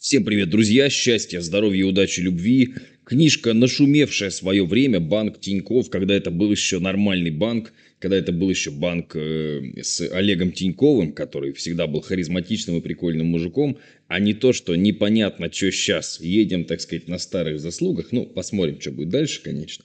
Всем 0.00 0.24
привет, 0.24 0.48
друзья! 0.48 0.88
Счастья, 0.88 1.42
здоровья, 1.42 1.84
удачи, 1.84 2.20
любви. 2.20 2.72
Книжка, 3.04 3.52
нашумевшая 3.52 4.30
свое 4.30 4.64
время, 4.64 4.98
банк 4.98 5.38
Тиньков, 5.40 5.90
когда 5.90 6.14
это 6.14 6.30
был 6.30 6.50
еще 6.50 6.78
нормальный 6.78 7.30
банк, 7.30 7.74
когда 7.98 8.16
это 8.16 8.32
был 8.32 8.48
еще 8.48 8.70
банк 8.70 9.14
э, 9.14 9.60
с 9.82 10.00
Олегом 10.10 10.52
Тиньковым, 10.52 11.12
который 11.12 11.52
всегда 11.52 11.86
был 11.86 12.00
харизматичным 12.00 12.78
и 12.78 12.80
прикольным 12.80 13.26
мужиком, 13.26 13.76
а 14.08 14.20
не 14.20 14.32
то, 14.32 14.54
что 14.54 14.74
непонятно, 14.74 15.52
что 15.52 15.70
сейчас. 15.70 16.18
Едем, 16.18 16.64
так 16.64 16.80
сказать, 16.80 17.06
на 17.06 17.18
старых 17.18 17.60
заслугах. 17.60 18.10
Ну, 18.10 18.24
посмотрим, 18.24 18.80
что 18.80 18.92
будет 18.92 19.10
дальше, 19.10 19.42
конечно. 19.42 19.84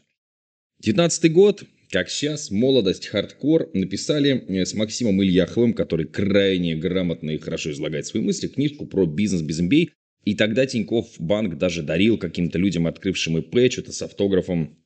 19 0.80 1.34
год, 1.34 1.66
как 1.90 2.10
сейчас, 2.10 2.52
молодость, 2.52 3.08
хардкор, 3.08 3.70
написали 3.74 4.46
э, 4.48 4.66
с 4.66 4.74
Максимом 4.76 5.22
Ильяховым, 5.22 5.74
который 5.74 6.06
крайне 6.06 6.74
грамотно 6.78 7.32
и 7.32 7.38
хорошо 7.38 7.72
излагает 7.72 8.08
свои 8.08 8.24
мысли, 8.24 8.48
книжку 8.48 8.86
про 8.86 9.06
бизнес 9.06 9.42
без 9.42 9.60
MBA. 9.60 9.90
И 10.26 10.34
тогда 10.34 10.66
Тиньков 10.66 11.08
банк 11.20 11.58
даже 11.58 11.84
дарил 11.84 12.18
каким-то 12.18 12.58
людям, 12.58 12.88
открывшим 12.88 13.38
ИП, 13.38 13.72
что-то 13.72 13.92
с 13.92 14.02
автографом. 14.02 14.78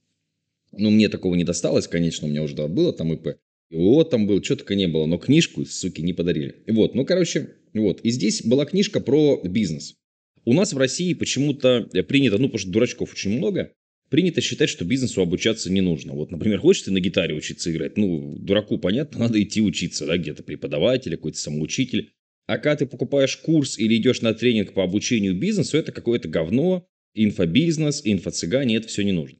Ну, 0.73 0.91
мне 0.91 1.09
такого 1.09 1.35
не 1.35 1.45
досталось, 1.45 1.87
конечно, 1.87 2.27
у 2.27 2.29
меня 2.29 2.43
уже 2.43 2.55
было 2.67 2.93
там 2.93 3.13
ИП. 3.13 3.39
И 3.69 3.75
вот 3.75 4.09
там 4.09 4.27
был, 4.27 4.43
что 4.43 4.57
только 4.57 4.75
не 4.75 4.87
было, 4.87 5.05
но 5.05 5.17
книжку, 5.17 5.65
суки, 5.65 6.01
не 6.01 6.13
подарили. 6.13 6.63
Вот, 6.67 6.93
ну, 6.93 7.05
короче, 7.05 7.55
вот. 7.73 8.01
И 8.01 8.09
здесь 8.09 8.43
была 8.43 8.65
книжка 8.65 8.99
про 8.99 9.39
бизнес. 9.43 9.95
У 10.43 10.53
нас 10.53 10.73
в 10.73 10.77
России 10.77 11.13
почему-то 11.13 11.87
принято, 12.07 12.37
ну, 12.37 12.45
потому 12.45 12.59
что 12.59 12.71
дурачков 12.71 13.13
очень 13.13 13.37
много, 13.37 13.71
принято 14.09 14.41
считать, 14.41 14.69
что 14.69 14.85
бизнесу 14.85 15.21
обучаться 15.21 15.71
не 15.71 15.81
нужно. 15.81 16.13
Вот, 16.13 16.31
например, 16.31 16.59
хочешь 16.59 16.83
ты 16.83 16.91
на 16.91 16.99
гитаре 16.99 17.35
учиться 17.35 17.71
играть? 17.71 17.97
Ну, 17.97 18.35
дураку 18.39 18.77
понятно, 18.77 19.19
надо 19.19 19.41
идти 19.41 19.61
учиться, 19.61 20.05
да, 20.05 20.17
где-то 20.17 20.43
преподаватель, 20.43 21.15
какой-то 21.15 21.37
самоучитель. 21.37 22.11
А 22.49 22.57
когда 22.57 22.77
ты 22.77 22.87
покупаешь 22.87 23.37
курс 23.37 23.77
или 23.77 23.97
идешь 23.97 24.21
на 24.21 24.33
тренинг 24.33 24.73
по 24.73 24.83
обучению 24.83 25.35
бизнесу, 25.35 25.77
это 25.77 25.91
какое-то 25.91 26.27
говно, 26.27 26.87
инфобизнес, 27.13 28.01
инфо-цыгане, 28.03 28.77
это 28.77 28.87
все 28.87 29.03
не 29.03 29.11
нужно. 29.11 29.37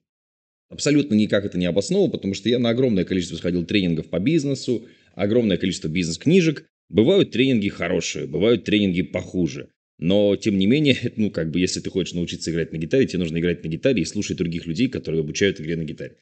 Абсолютно 0.69 1.15
никак 1.15 1.43
это 1.43 1.57
не 1.57 1.65
обосновано, 1.65 2.11
потому 2.11 2.35
что 2.35 2.49
я 2.49 2.59
на 2.59 2.69
огромное 2.69 3.05
количество 3.05 3.37
сходил 3.37 3.65
тренингов 3.65 4.11
по 4.11 4.19
бизнесу, 4.19 4.85
огромное 5.15 5.57
количество 5.57 5.87
бизнес-книжек. 5.87 6.67
Бывают 6.87 7.31
тренинги 7.31 7.69
хорошие, 7.69 8.27
бывают 8.27 8.65
тренинги 8.65 9.01
похуже. 9.01 9.69
Но, 9.97 10.35
тем 10.35 10.59
не 10.59 10.67
менее, 10.67 10.95
ну, 11.15 11.31
как 11.31 11.49
бы, 11.49 11.59
если 11.59 11.79
ты 11.79 11.89
хочешь 11.89 12.13
научиться 12.13 12.51
играть 12.51 12.71
на 12.73 12.77
гитаре, 12.77 13.07
тебе 13.07 13.21
нужно 13.21 13.39
играть 13.39 13.63
на 13.63 13.69
гитаре 13.69 14.03
и 14.03 14.05
слушать 14.05 14.37
других 14.37 14.67
людей, 14.67 14.87
которые 14.87 15.21
обучают 15.21 15.59
игре 15.59 15.75
на 15.77 15.83
гитаре. 15.83 16.17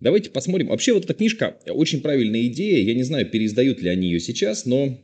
Давайте 0.00 0.30
посмотрим. 0.30 0.68
Вообще, 0.68 0.94
вот 0.94 1.04
эта 1.04 1.12
книжка, 1.12 1.58
очень 1.66 2.00
правильная 2.00 2.46
идея. 2.46 2.82
Я 2.82 2.94
не 2.94 3.02
знаю, 3.02 3.28
переиздают 3.28 3.82
ли 3.82 3.90
они 3.90 4.06
ее 4.06 4.20
сейчас, 4.20 4.64
но 4.64 4.98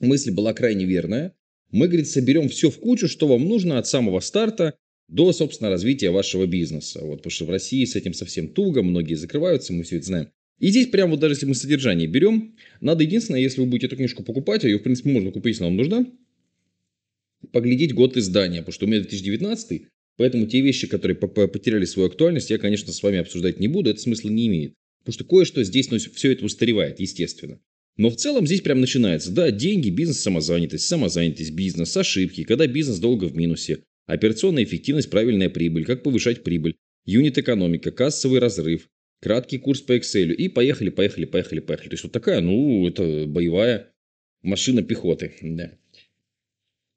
мысль 0.00 0.32
была 0.32 0.52
крайне 0.52 0.84
верная. 0.84 1.34
Мы, 1.70 1.86
говорит, 1.86 2.08
соберем 2.08 2.48
все 2.48 2.70
в 2.70 2.78
кучу, 2.78 3.06
что 3.06 3.28
вам 3.28 3.48
нужно 3.48 3.78
от 3.78 3.86
самого 3.86 4.20
старта 4.20 4.74
до, 5.08 5.32
собственно, 5.32 5.70
развития 5.70 6.10
вашего 6.10 6.46
бизнеса. 6.46 7.00
Вот, 7.02 7.18
потому 7.18 7.30
что 7.30 7.44
в 7.44 7.50
России 7.50 7.84
с 7.84 7.96
этим 7.96 8.14
совсем 8.14 8.48
туго, 8.48 8.82
многие 8.82 9.14
закрываются, 9.14 9.72
мы 9.72 9.82
все 9.84 9.96
это 9.96 10.06
знаем. 10.06 10.28
И 10.58 10.68
здесь 10.68 10.88
прямо 10.88 11.12
вот 11.12 11.20
даже 11.20 11.34
если 11.34 11.46
мы 11.46 11.54
содержание 11.54 12.06
берем, 12.06 12.54
надо 12.80 13.02
единственное, 13.04 13.40
если 13.40 13.60
вы 13.60 13.66
будете 13.66 13.86
эту 13.86 13.96
книжку 13.96 14.22
покупать, 14.22 14.64
а 14.64 14.68
ее, 14.68 14.78
в 14.78 14.82
принципе, 14.82 15.10
можно 15.10 15.30
купить, 15.30 15.54
если 15.54 15.64
вам 15.64 15.76
нужна, 15.76 16.06
поглядеть 17.52 17.94
год 17.94 18.16
издания, 18.16 18.58
потому 18.58 18.72
что 18.72 18.84
у 18.84 18.88
меня 18.88 19.00
2019, 19.00 19.82
поэтому 20.16 20.46
те 20.46 20.60
вещи, 20.60 20.86
которые 20.86 21.16
потеряли 21.16 21.86
свою 21.86 22.08
актуальность, 22.08 22.50
я, 22.50 22.58
конечно, 22.58 22.92
с 22.92 23.02
вами 23.02 23.18
обсуждать 23.18 23.58
не 23.58 23.68
буду, 23.68 23.90
это 23.90 24.00
смысла 24.00 24.28
не 24.28 24.48
имеет. 24.48 24.74
Потому 24.98 25.14
что 25.14 25.24
кое-что 25.24 25.64
здесь, 25.64 25.90
ну, 25.90 25.98
все 25.98 26.32
это 26.32 26.44
устаревает, 26.44 27.00
естественно. 27.00 27.58
Но 27.96 28.10
в 28.10 28.16
целом 28.16 28.46
здесь 28.46 28.62
прям 28.62 28.80
начинается. 28.80 29.30
Да, 29.30 29.50
деньги, 29.50 29.90
бизнес, 29.90 30.20
самозанятость, 30.20 30.86
самозанятость, 30.86 31.52
бизнес, 31.52 31.96
ошибки, 31.96 32.44
когда 32.44 32.66
бизнес 32.66 32.98
долго 32.98 33.26
в 33.26 33.36
минусе, 33.36 33.82
операционная 34.06 34.64
эффективность, 34.64 35.10
правильная 35.10 35.50
прибыль, 35.50 35.84
как 35.84 36.02
повышать 36.02 36.42
прибыль, 36.42 36.76
юнит-экономика, 37.04 37.90
кассовый 37.90 38.40
разрыв, 38.40 38.88
краткий 39.20 39.58
курс 39.58 39.80
по 39.80 39.96
Excel 39.96 40.32
и 40.32 40.48
поехали, 40.48 40.90
поехали, 40.90 41.26
поехали, 41.26 41.60
поехали. 41.60 41.88
То 41.88 41.94
есть 41.94 42.04
вот 42.04 42.12
такая, 42.12 42.40
ну, 42.40 42.86
это 42.88 43.26
боевая 43.26 43.92
машина 44.42 44.82
пехоты. 44.82 45.34
Да. 45.42 45.72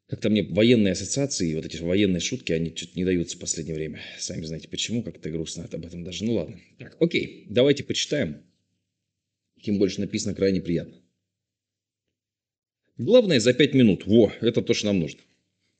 Как-то 0.08 0.30
мне 0.30 0.44
военные 0.44 0.92
ассоциации, 0.92 1.56
вот 1.56 1.66
эти 1.66 1.78
военные 1.78 2.20
шутки, 2.20 2.52
они 2.52 2.74
что-то 2.75 2.92
не 2.96 3.06
даются 3.06 3.36
в 3.36 3.40
последнее 3.40 3.75
время. 3.75 4.02
Сами 4.20 4.46
знаете 4.46 4.68
почему, 4.68 5.02
как-то 5.02 5.30
грустно 5.30 5.68
об 5.72 5.86
этом 5.86 6.04
даже. 6.04 6.24
Ну 6.24 6.34
ладно. 6.34 6.60
Так, 6.78 6.96
окей, 7.00 7.48
давайте 7.50 7.84
почитаем. 7.84 8.44
Тем 9.63 9.79
больше 9.79 10.01
написано 10.01 10.35
крайне 10.35 10.62
приятно. 10.62 10.97
Главное 12.97 13.40
за 13.40 13.53
5 13.53 13.74
минут. 13.74 14.06
Во, 14.06 14.31
это 14.41 14.62
то, 14.62 14.74
что 14.74 14.88
нам 14.88 15.00
нужно. 15.00 15.22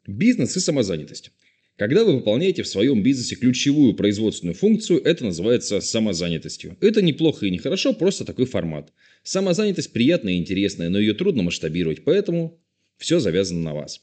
Бизнес 0.08 0.56
и 0.56 0.62
самозанятость. 0.62 1.32
Когда 1.76 2.06
вы 2.06 2.14
выполняете 2.16 2.64
в 2.64 2.68
своем 2.68 3.04
бизнесе 3.04 3.36
ключевую 3.36 3.94
производственную 3.94 4.56
функцию, 4.56 5.02
это 5.04 5.26
называется 5.26 5.82
самозанятостью. 5.82 6.78
Это 6.80 7.02
неплохо 7.02 7.46
и 7.46 7.52
не 7.52 7.58
хорошо, 7.58 7.94
просто 7.94 8.24
такой 8.26 8.46
формат. 8.46 8.94
Самозанятость 9.24 9.92
приятная 9.92 10.34
и 10.34 10.38
интересная, 10.38 10.90
но 10.90 10.98
ее 10.98 11.14
трудно 11.14 11.44
масштабировать, 11.44 12.06
поэтому 12.06 12.62
все 12.98 13.20
завязано 13.20 13.62
на 13.62 13.74
вас. 13.74 14.02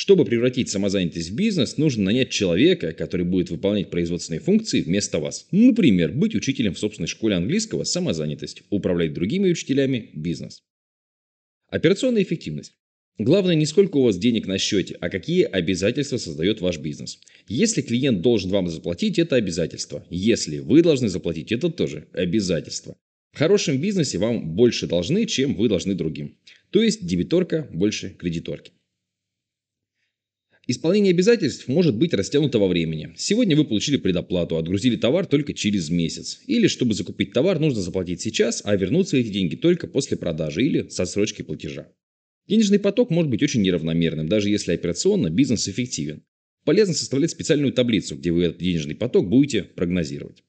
Чтобы 0.00 0.24
превратить 0.24 0.68
самозанятость 0.68 1.30
в 1.30 1.34
бизнес, 1.34 1.76
нужно 1.76 2.04
нанять 2.04 2.30
человека, 2.30 2.92
который 2.92 3.26
будет 3.26 3.50
выполнять 3.50 3.90
производственные 3.90 4.38
функции 4.38 4.80
вместо 4.80 5.18
вас. 5.18 5.48
Например, 5.50 6.12
быть 6.12 6.36
учителем 6.36 6.72
в 6.72 6.78
собственной 6.78 7.08
школе 7.08 7.34
английского– 7.34 7.82
самозанятость, 7.84 8.62
управлять 8.70 9.12
другими 9.12 9.50
учителями– 9.50 10.10
бизнес. 10.14 10.62
Операционная 11.68 12.22
эффективность. 12.22 12.74
Главное 13.18 13.56
не 13.56 13.66
сколько 13.66 13.96
у 13.96 14.04
вас 14.04 14.16
денег 14.16 14.46
на 14.46 14.56
счете, 14.58 14.96
а 15.00 15.10
какие 15.10 15.42
обязательства 15.42 16.18
создает 16.18 16.60
ваш 16.60 16.78
бизнес. 16.78 17.18
Если 17.48 17.82
клиент 17.82 18.20
должен 18.20 18.52
вам 18.52 18.68
заплатить, 18.68 19.18
это 19.18 19.34
обязательство. 19.34 20.06
Если 20.10 20.60
вы 20.60 20.82
должны 20.82 21.08
заплатить, 21.08 21.50
это 21.50 21.70
тоже 21.70 22.06
обязательство. 22.12 22.94
В 23.32 23.38
хорошем 23.38 23.80
бизнесе 23.80 24.18
вам 24.18 24.54
больше 24.54 24.86
должны, 24.86 25.26
чем 25.26 25.56
вы 25.56 25.68
должны 25.68 25.96
другим. 25.96 26.36
То 26.70 26.84
есть 26.84 27.04
дебиторка 27.04 27.68
больше 27.72 28.10
кредиторки. 28.10 28.70
Исполнение 30.70 31.12
обязательств 31.12 31.66
может 31.66 31.96
быть 31.96 32.12
растянуто 32.12 32.58
во 32.58 32.68
времени. 32.68 33.14
Сегодня 33.16 33.56
вы 33.56 33.64
получили 33.64 33.96
предоплату, 33.96 34.58
отгрузили 34.58 34.96
товар 34.96 35.24
только 35.24 35.54
через 35.54 35.88
месяц. 35.88 36.42
Или, 36.46 36.66
чтобы 36.66 36.92
закупить 36.92 37.32
товар, 37.32 37.58
нужно 37.58 37.80
заплатить 37.80 38.20
сейчас, 38.20 38.60
а 38.66 38.76
вернуться 38.76 39.16
эти 39.16 39.28
деньги 39.28 39.56
только 39.56 39.86
после 39.86 40.18
продажи 40.18 40.62
или 40.62 40.86
со 40.90 41.06
срочки 41.06 41.40
платежа. 41.40 41.88
Денежный 42.46 42.78
поток 42.78 43.08
может 43.08 43.30
быть 43.30 43.42
очень 43.42 43.62
неравномерным, 43.62 44.28
даже 44.28 44.50
если 44.50 44.72
операционно 44.72 45.30
бизнес 45.30 45.66
эффективен. 45.68 46.22
Полезно 46.66 46.92
составлять 46.92 47.30
специальную 47.30 47.72
таблицу, 47.72 48.16
где 48.16 48.30
вы 48.30 48.42
этот 48.42 48.58
денежный 48.58 48.94
поток 48.94 49.26
будете 49.26 49.62
прогнозировать. 49.62 50.42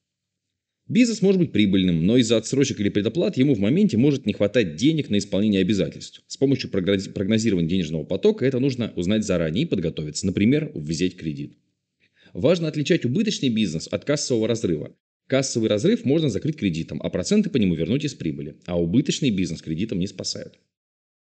Бизнес 0.90 1.22
может 1.22 1.38
быть 1.38 1.52
прибыльным, 1.52 2.04
но 2.04 2.16
из-за 2.16 2.36
отсрочек 2.36 2.80
или 2.80 2.88
предоплат 2.88 3.36
ему 3.36 3.54
в 3.54 3.60
моменте 3.60 3.96
может 3.96 4.26
не 4.26 4.32
хватать 4.32 4.74
денег 4.74 5.08
на 5.08 5.18
исполнение 5.18 5.60
обязательств. 5.60 6.24
С 6.26 6.36
помощью 6.36 6.68
прогнозирования 6.68 7.68
денежного 7.68 8.02
потока 8.02 8.44
это 8.44 8.58
нужно 8.58 8.92
узнать 8.96 9.24
заранее 9.24 9.66
и 9.66 9.68
подготовиться, 9.68 10.26
например, 10.26 10.72
взять 10.74 11.14
кредит. 11.14 11.56
Важно 12.32 12.66
отличать 12.66 13.04
убыточный 13.04 13.50
бизнес 13.50 13.86
от 13.86 14.04
кассового 14.04 14.48
разрыва. 14.48 14.96
Кассовый 15.28 15.68
разрыв 15.68 16.04
можно 16.04 16.28
закрыть 16.28 16.56
кредитом, 16.56 17.00
а 17.00 17.08
проценты 17.08 17.50
по 17.50 17.58
нему 17.58 17.76
вернуть 17.76 18.04
из 18.04 18.14
прибыли, 18.14 18.56
а 18.66 18.76
убыточный 18.76 19.30
бизнес 19.30 19.62
кредитом 19.62 20.00
не 20.00 20.08
спасают. 20.08 20.58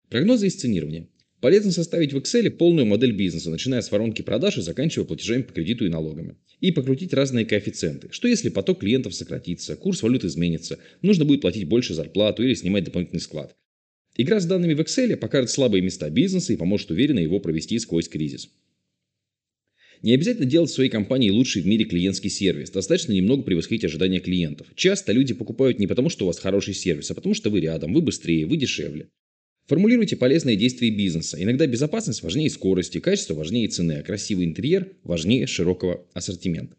Прогнозы 0.10 0.48
и 0.48 0.50
сценирование. 0.50 1.10
Полезно 1.44 1.72
составить 1.72 2.14
в 2.14 2.18
Excel 2.18 2.50
полную 2.52 2.86
модель 2.86 3.12
бизнеса, 3.12 3.50
начиная 3.50 3.82
с 3.82 3.92
воронки 3.92 4.22
продаж 4.22 4.58
и 4.58 4.62
заканчивая 4.62 5.06
платежами 5.06 5.42
по 5.42 5.52
кредиту 5.52 5.86
и 5.86 5.90
налогами. 5.90 6.38
И 6.62 6.72
покрутить 6.72 7.12
разные 7.12 7.46
коэффициенты. 7.46 8.08
Что 8.12 8.30
если 8.30 8.48
поток 8.48 8.80
клиентов 8.80 9.14
сократится, 9.14 9.76
курс 9.76 10.02
валют 10.04 10.24
изменится, 10.24 10.80
нужно 11.02 11.26
будет 11.26 11.42
платить 11.42 11.68
больше 11.68 11.96
зарплату 11.96 12.44
или 12.44 12.54
снимать 12.54 12.86
дополнительный 12.86 13.20
склад. 13.20 13.58
Игра 14.16 14.40
с 14.40 14.46
данными 14.46 14.74
в 14.74 14.80
Excel 14.80 15.18
покажет 15.18 15.50
слабые 15.50 15.82
места 15.82 16.10
бизнеса 16.10 16.54
и 16.54 16.56
поможет 16.56 16.92
уверенно 16.92 17.20
его 17.20 17.42
провести 17.42 17.78
сквозь 17.78 18.08
кризис. 18.08 18.48
Не 20.02 20.14
обязательно 20.14 20.46
делать 20.46 20.70
в 20.70 20.74
своей 20.74 20.90
компании 20.90 21.30
лучший 21.30 21.62
в 21.62 21.68
мире 21.68 21.84
клиентский 21.84 22.30
сервис. 22.30 22.70
Достаточно 22.70 23.12
немного 23.12 23.44
превосходить 23.44 23.84
ожидания 23.84 24.22
клиентов. 24.22 24.68
Часто 24.76 25.12
люди 25.12 25.34
покупают 25.34 25.78
не 25.78 25.88
потому, 25.88 26.08
что 26.08 26.24
у 26.24 26.28
вас 26.28 26.40
хороший 26.40 26.74
сервис, 26.74 27.12
а 27.12 27.16
потому, 27.16 27.34
что 27.34 27.50
вы 27.50 27.60
рядом, 27.60 27.94
вы 27.94 28.02
быстрее, 28.02 28.46
вы 28.46 28.56
дешевле. 28.56 29.10
Формулируйте 29.66 30.18
полезные 30.18 30.58
действия 30.58 30.90
бизнеса. 30.90 31.42
Иногда 31.42 31.66
безопасность 31.66 32.22
важнее 32.22 32.50
скорости, 32.50 33.00
качество 33.00 33.34
важнее 33.34 33.70
цены, 33.70 33.94
а 33.94 34.04
красивый 34.04 34.46
интерьер 34.46 34.92
важнее 35.04 35.48
широкого 35.48 36.06
ассортимента. 36.14 36.76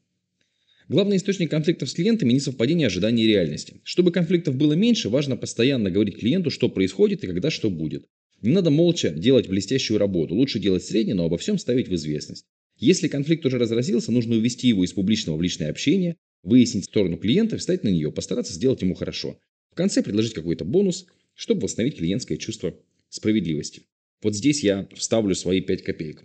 Главный 0.90 1.16
источник 1.16 1.50
конфликтов 1.50 1.88
с 1.88 1.94
клиентами– 1.94 2.32
несовпадение 2.34 2.88
ожиданий 2.88 3.25
и 3.25 3.26
реальности. 3.26 3.81
Чтобы 3.84 4.12
конфликтов 4.12 4.56
было 4.56 4.75
меньше, 4.75 5.08
важно 5.08 5.38
постоянно 5.38 5.90
говорить 5.90 6.19
клиенту, 6.19 6.50
что 6.50 6.69
происходит 6.69 7.25
и 7.25 7.26
когда 7.26 7.50
что 7.50 7.70
будет. 7.70 8.04
Не 8.42 8.50
надо 8.50 8.69
молча 8.69 9.08
делать 9.08 9.48
блестящую 9.48 9.98
работу, 9.98 10.34
лучше 10.34 10.58
делать 10.58 10.84
среднее, 10.84 11.14
но 11.14 11.25
обо 11.25 11.38
всем 11.38 11.56
ставить 11.56 11.88
в 11.88 11.94
известность. 11.94 12.44
Если 12.76 13.08
конфликт 13.08 13.46
уже 13.46 13.56
разразился, 13.56 14.12
нужно 14.12 14.36
увести 14.36 14.69
его 14.69 14.84
из 14.84 14.92
публичного 14.92 15.38
в 15.38 15.42
личное 15.42 15.70
общение, 15.70 16.16
выяснить 16.42 16.84
сторону 16.84 17.16
клиента, 17.16 17.56
встать 17.56 17.82
на 17.82 17.88
нее, 17.88 18.12
постараться 18.12 18.52
сделать 18.52 18.82
ему 18.82 18.94
хорошо. 18.94 19.38
В 19.70 19.75
конце 19.75 20.02
предложить 20.02 20.34
какой-то 20.34 20.66
бонус– 20.66 21.06
чтобы 21.34 21.62
восстановить 21.62 21.98
клиентское 21.98 22.38
чувство 22.38 22.75
справедливости. 23.08 23.82
Вот 24.22 24.34
здесь 24.34 24.62
я 24.62 24.88
вставлю 24.94 25.34
свои 25.34 25.60
5 25.60 25.82
копеек. 25.82 26.25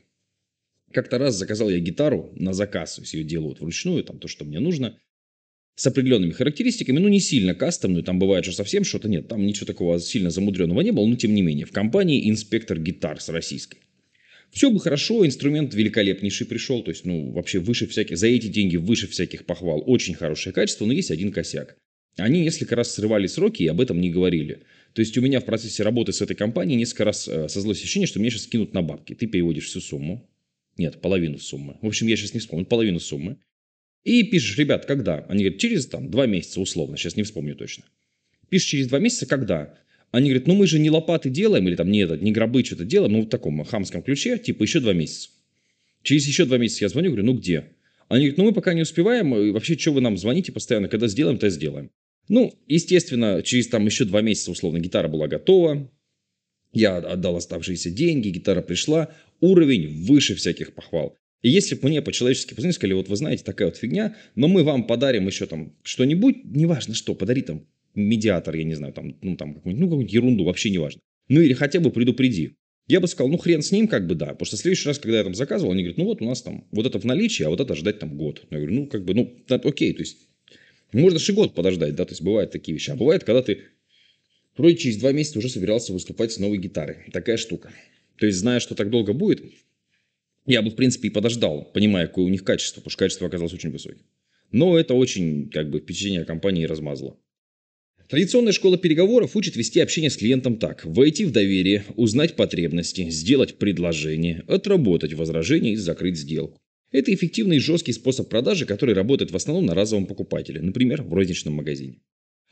Как-то 0.92 1.18
раз 1.18 1.36
заказал 1.36 1.70
я 1.70 1.80
гитару 1.80 2.32
на 2.36 2.54
заказ, 2.54 2.96
то 2.96 3.02
есть 3.02 3.14
ее 3.14 3.24
делают 3.24 3.60
вручную, 3.60 4.04
там 4.04 4.20
то, 4.20 4.28
что 4.28 4.46
мне 4.46 4.60
нужно, 4.60 4.98
с 5.76 5.88
определенными 5.88 6.32
характеристиками, 6.32 7.00
ну 7.00 7.08
не 7.08 7.20
сильно 7.20 7.56
кастомную, 7.56 8.04
там 8.04 8.20
бывает, 8.20 8.44
что 8.44 8.54
совсем 8.54 8.84
что-то 8.84 9.08
нет, 9.08 9.28
там 9.28 9.46
ничего 9.46 9.66
такого 9.66 10.00
сильно 10.00 10.30
замудренного 10.30 10.82
не 10.82 10.92
было, 10.92 11.06
но 11.06 11.16
тем 11.16 11.34
не 11.34 11.42
менее, 11.42 11.66
в 11.66 11.72
компании 11.72 12.30
инспектор 12.30 12.80
гитар 12.80 13.22
с 13.22 13.30
российской. 13.30 13.80
Все 14.52 14.72
бы 14.72 14.80
хорошо, 14.80 15.26
инструмент 15.26 15.74
великолепнейший 15.74 16.48
пришел, 16.48 16.82
то 16.82 16.90
есть, 16.90 17.06
ну, 17.06 17.32
вообще 17.32 17.60
выше 17.60 17.88
всяких, 17.88 18.18
за 18.18 18.28
эти 18.28 18.48
деньги 18.48 18.78
выше 18.78 19.08
всяких 19.08 19.46
похвал, 19.46 19.84
очень 19.86 20.16
хорошее 20.16 20.54
качество, 20.54 20.86
но 20.86 20.94
есть 20.94 21.12
один 21.12 21.32
косяк. 21.32 21.78
Они 22.20 22.42
несколько 22.42 22.76
раз 22.76 22.94
срывали 22.94 23.28
сроки 23.28 23.64
и 23.64 23.68
об 23.68 23.82
этом 23.82 24.00
не 24.00 24.10
говорили. 24.10 24.64
То 24.94 25.02
есть 25.02 25.18
у 25.18 25.22
меня 25.22 25.40
в 25.40 25.46
процессе 25.46 25.84
работы 25.84 26.14
с 26.14 26.22
этой 26.22 26.36
компанией 26.36 26.78
несколько 26.78 27.06
раз 27.06 27.28
э, 27.28 27.48
создалось 27.50 27.80
ощущение, 27.80 28.08
что 28.08 28.20
меня 28.20 28.32
сейчас 28.32 28.48
кинут 28.48 28.74
на 28.74 28.82
бабки. 28.82 29.14
Ты 29.14 29.28
переводишь 29.28 29.66
всю 29.66 29.82
сумму. 29.82 30.30
Нет, 30.78 31.02
половину 31.02 31.38
суммы. 31.40 31.78
В 31.82 31.88
общем, 31.88 32.08
я 32.08 32.16
сейчас 32.16 32.34
не 32.34 32.40
вспомню, 32.40 32.66
половину 32.66 33.00
суммы. 33.00 33.38
И 34.04 34.24
пишешь, 34.24 34.58
ребят, 34.58 34.86
когда? 34.86 35.26
Они 35.30 35.44
говорят, 35.44 35.60
через 35.60 35.86
там 35.88 36.10
два 36.10 36.26
месяца 36.26 36.62
условно, 36.62 36.98
сейчас 36.98 37.16
не 37.16 37.24
вспомню 37.24 37.56
точно. 37.56 37.84
Пишешь 38.50 38.70
через 38.70 38.88
два 38.88 39.00
месяца, 39.00 39.26
когда? 39.26 39.78
Они 40.12 40.30
говорят, 40.30 40.48
ну 40.48 40.56
мы 40.56 40.66
же 40.66 40.80
не 40.80 40.90
лопаты 40.90 41.30
делаем, 41.30 41.68
или 41.68 41.76
там 41.76 41.92
не, 41.92 42.00
этот, 42.00 42.22
не 42.22 42.32
гробы 42.32 42.64
что-то 42.64 42.86
делаем, 42.86 43.14
ну 43.14 43.22
в 43.22 43.30
таком 43.30 43.64
хамском 43.64 44.02
ключе, 44.02 44.38
типа 44.40 44.64
еще 44.64 44.80
два 44.80 44.94
месяца. 44.94 45.30
Через 46.02 46.26
еще 46.28 46.46
два 46.46 46.58
месяца 46.58 46.86
я 46.86 46.90
звоню, 46.90 47.10
говорю, 47.10 47.26
ну 47.26 47.34
где? 47.34 47.66
Они 48.08 48.22
говорят, 48.22 48.38
ну 48.38 48.44
мы 48.46 48.54
пока 48.54 48.74
не 48.74 48.82
успеваем, 48.82 49.36
и 49.36 49.52
вообще, 49.52 49.78
что 49.78 49.92
вы 49.92 50.02
нам 50.02 50.18
звоните 50.18 50.52
постоянно, 50.52 50.88
когда 50.88 51.08
сделаем, 51.08 51.38
то 51.38 51.50
сделаем. 51.50 51.92
Ну, 52.30 52.54
естественно, 52.68 53.42
через 53.44 53.68
там 53.68 53.86
еще 53.86 54.06
два 54.06 54.22
месяца, 54.22 54.52
условно, 54.52 54.80
гитара 54.80 55.08
была 55.08 55.28
готова, 55.28 55.92
я 56.72 56.98
отдал 56.98 57.36
оставшиеся 57.36 57.90
деньги, 57.90 58.30
гитара 58.30 58.62
пришла, 58.62 59.10
уровень 59.42 60.06
выше 60.06 60.36
всяких 60.36 60.74
похвал. 60.74 61.16
И 61.42 61.50
если 61.50 61.76
бы 61.76 61.88
мне 61.88 62.02
по-человечески 62.02 62.54
позвонили, 62.54 62.76
сказали, 62.76 62.94
вот 62.94 63.08
вы 63.08 63.16
знаете, 63.16 63.44
такая 63.44 63.70
вот 63.70 63.78
фигня, 63.78 64.16
но 64.36 64.48
мы 64.48 64.64
вам 64.64 64.86
подарим 64.86 65.28
еще 65.28 65.46
там 65.48 65.74
что-нибудь, 65.84 66.44
неважно 66.46 66.94
что, 66.94 67.16
подари 67.16 67.42
там 67.42 67.66
медиатор, 67.96 68.56
я 68.56 68.64
не 68.64 68.76
знаю, 68.76 68.94
там, 68.94 69.18
ну, 69.22 69.36
там, 69.36 69.56
какую-нибудь, 69.56 69.82
ну, 69.82 69.88
какую-нибудь 69.88 70.14
ерунду, 70.14 70.44
вообще 70.44 70.70
неважно. 70.70 71.02
Ну, 71.28 71.42
или 71.42 71.54
хотя 71.54 71.80
бы 71.80 71.92
предупреди. 71.92 72.56
Я 72.88 73.00
бы 73.00 73.08
сказал, 73.08 73.30
ну, 73.30 73.38
хрен 73.38 73.62
с 73.62 73.72
ним, 73.72 73.88
как 73.88 74.08
бы, 74.08 74.16
да. 74.16 74.28
Потому 74.28 74.46
что 74.46 74.58
в 74.58 74.60
следующий 74.60 74.88
раз, 74.88 75.00
когда 75.00 75.18
я 75.20 75.24
там 75.24 75.36
заказывал, 75.36 75.72
они 75.72 75.84
говорят, 75.84 75.98
ну, 75.98 76.06
вот 76.06 76.22
у 76.22 76.26
нас 76.26 76.42
там 76.42 76.68
вот 76.72 76.86
это 76.86 77.00
в 77.00 77.06
наличии, 77.06 77.44
а 77.44 77.50
вот 77.50 77.60
это 77.60 77.76
ждать 77.76 78.00
там 78.00 78.18
год. 78.18 78.46
Я 78.50 78.58
говорю, 78.58 78.74
ну, 78.74 78.88
как 78.88 79.06
бы, 79.06 79.14
ну, 79.14 79.38
окей, 79.48 79.94
то 79.94 80.02
есть, 80.02 80.29
можно 80.92 81.20
же 81.20 81.34
год 81.34 81.54
подождать, 81.54 81.96
да, 81.96 82.06
то 82.06 82.12
есть, 82.12 82.22
бывают 82.22 82.52
такие 82.52 82.74
вещи. 82.74 82.90
А 82.92 82.96
бывает, 82.96 83.24
когда 83.24 83.42
ты 83.42 83.64
вроде 84.58 84.78
через 84.78 84.98
два 84.98 85.12
месяца 85.12 85.40
уже 85.40 85.50
собирался 85.50 85.94
выступать 85.94 86.32
с 86.32 86.40
новой 86.40 86.58
гитарой. 86.58 86.98
Такая 87.12 87.38
штука. 87.38 87.72
То 88.18 88.26
есть, 88.26 88.40
зная, 88.40 88.60
что 88.60 88.76
так 88.76 88.90
долго 88.90 89.14
будет, 89.14 89.44
я 90.46 90.62
бы, 90.62 90.72
в 90.72 90.76
принципе, 90.76 91.10
и 91.10 91.12
подождал, 91.12 91.70
понимая, 91.74 92.08
какое 92.08 92.26
у 92.26 92.30
них 92.30 92.44
качество, 92.44 92.82
потому 92.82 92.92
что 92.92 93.00
качество 93.00 93.28
оказалось 93.28 93.54
очень 93.54 93.70
высоким. 93.70 94.02
Но 94.52 94.78
это 94.78 94.96
очень, 94.96 95.50
как 95.50 95.70
бы, 95.70 95.80
впечатление 95.80 96.22
о 96.22 96.26
компании 96.26 96.66
размазало. 96.66 97.18
Традиционная 98.10 98.54
школа 98.54 98.80
переговоров 98.80 99.36
учит 99.36 99.56
вести 99.56 99.80
общение 99.80 100.10
с 100.10 100.18
клиентом 100.18 100.58
так. 100.58 100.84
Войти 100.84 101.26
в 101.26 101.32
доверие, 101.32 101.84
узнать 101.96 102.36
потребности, 102.36 103.12
сделать 103.12 103.60
предложение, 103.60 104.44
отработать 104.48 105.14
возражение 105.14 105.74
и 105.74 105.76
закрыть 105.76 106.18
сделку. 106.18 106.60
Это 106.92 107.14
эффективный 107.14 107.58
и 107.58 107.60
жесткий 107.60 107.94
способ 107.94 108.30
продажи, 108.30 108.66
который 108.66 108.96
работает 108.96 109.32
в 109.32 109.36
основном 109.36 109.66
на 109.66 109.76
разовом 109.76 110.08
покупателе, 110.08 110.62
например, 110.62 111.04
в 111.04 111.14
розничном 111.14 111.54
магазине. 111.54 112.02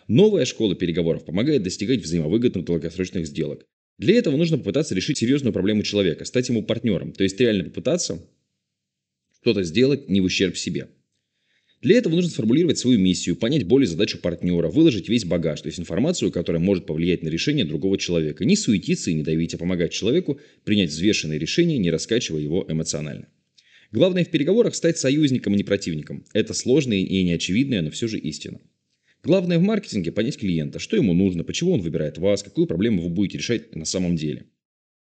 Новая 0.07 0.45
школа 0.45 0.75
переговоров 0.75 1.25
помогает 1.25 1.63
достигать 1.63 2.01
взаимовыгодных 2.01 2.63
долгосрочных 2.63 3.25
сделок. 3.25 3.65
Для 3.97 4.15
этого 4.15 4.37
нужно 4.37 4.57
попытаться 4.57 4.93
решить 4.93 5.17
серьезную 5.17 5.53
проблему 5.53 5.81
человека, 5.81 6.23
стать 6.23 6.49
ему 6.49 6.63
партнером, 6.63 7.13
то 7.13 7.23
есть 7.23 7.39
реально 7.39 7.65
попытаться 7.65 8.23
что-то 9.41 9.63
сделать 9.63 10.07
не 10.07 10.21
в 10.21 10.25
ущерб 10.25 10.55
себе. 10.55 10.89
Для 11.81 11.97
этого 11.97 12.15
нужно 12.15 12.29
сформулировать 12.29 12.77
свою 12.77 12.99
миссию, 12.99 13.35
понять 13.35 13.65
боль 13.65 13.83
и 13.83 13.87
задачу 13.87 14.19
партнера, 14.19 14.67
выложить 14.67 15.09
весь 15.09 15.25
багаж, 15.25 15.61
то 15.61 15.67
есть 15.67 15.79
информацию, 15.79 16.31
которая 16.31 16.61
может 16.61 16.85
повлиять 16.85 17.23
на 17.23 17.29
решение 17.29 17.65
другого 17.65 17.97
человека. 17.97 18.45
Не 18.45 18.55
суетиться 18.55 19.11
и 19.11 19.13
не 19.13 19.23
давить, 19.23 19.53
а 19.53 19.57
помогать 19.57 19.91
человеку 19.91 20.39
принять 20.63 20.89
взвешенное 20.89 21.37
решение, 21.37 21.77
не 21.77 21.91
раскачивая 21.91 22.41
его 22.41 22.65
эмоционально. 22.67 23.27
Главное 23.91 24.25
в 24.25 24.29
переговорах 24.29 24.75
стать 24.75 24.97
союзником, 24.97 25.53
а 25.53 25.57
не 25.57 25.63
противником. 25.63 26.25
Это 26.33 26.53
сложная 26.53 26.97
и 26.97 27.23
неочевидная, 27.23 27.81
но 27.81 27.89
все 27.89 28.07
же 28.07 28.19
истина. 28.19 28.59
Главное 29.23 29.59
в 29.59 29.61
маркетинге 29.61 30.11
понять 30.11 30.37
клиента, 30.37 30.79
что 30.79 30.95
ему 30.95 31.13
нужно, 31.13 31.43
почему 31.43 31.71
он 31.71 31.81
выбирает 31.81 32.17
вас, 32.17 32.43
какую 32.43 32.67
проблему 32.67 33.01
вы 33.01 33.09
будете 33.09 33.37
решать 33.37 33.75
на 33.75 33.85
самом 33.85 34.15
деле. 34.15 34.45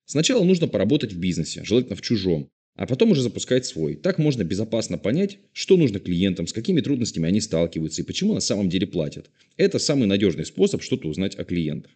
Сначала 0.04 0.44
нужно 0.44 0.68
поработать 0.68 1.12
в 1.12 1.18
бизнесе, 1.18 1.64
желательно 1.64 1.96
в 1.96 2.02
чужом, 2.02 2.48
а 2.76 2.86
потом 2.86 3.10
уже 3.10 3.22
запускать 3.22 3.66
свой. 3.66 3.96
Так 3.96 4.18
можно 4.18 4.44
безопасно 4.44 4.98
понять, 4.98 5.38
что 5.52 5.76
нужно 5.76 5.98
клиентам, 5.98 6.46
с 6.46 6.52
какими 6.52 6.80
трудностями 6.80 7.26
они 7.26 7.40
сталкиваются 7.40 8.02
и 8.02 8.04
почему 8.04 8.34
на 8.34 8.40
самом 8.40 8.68
деле 8.68 8.86
платят. 8.86 9.30
Это 9.56 9.78
самый 9.78 10.06
надежный 10.06 10.44
способ 10.44 10.82
что-то 10.82 11.08
узнать 11.08 11.36
о 11.36 11.44
клиентах. 11.44 11.90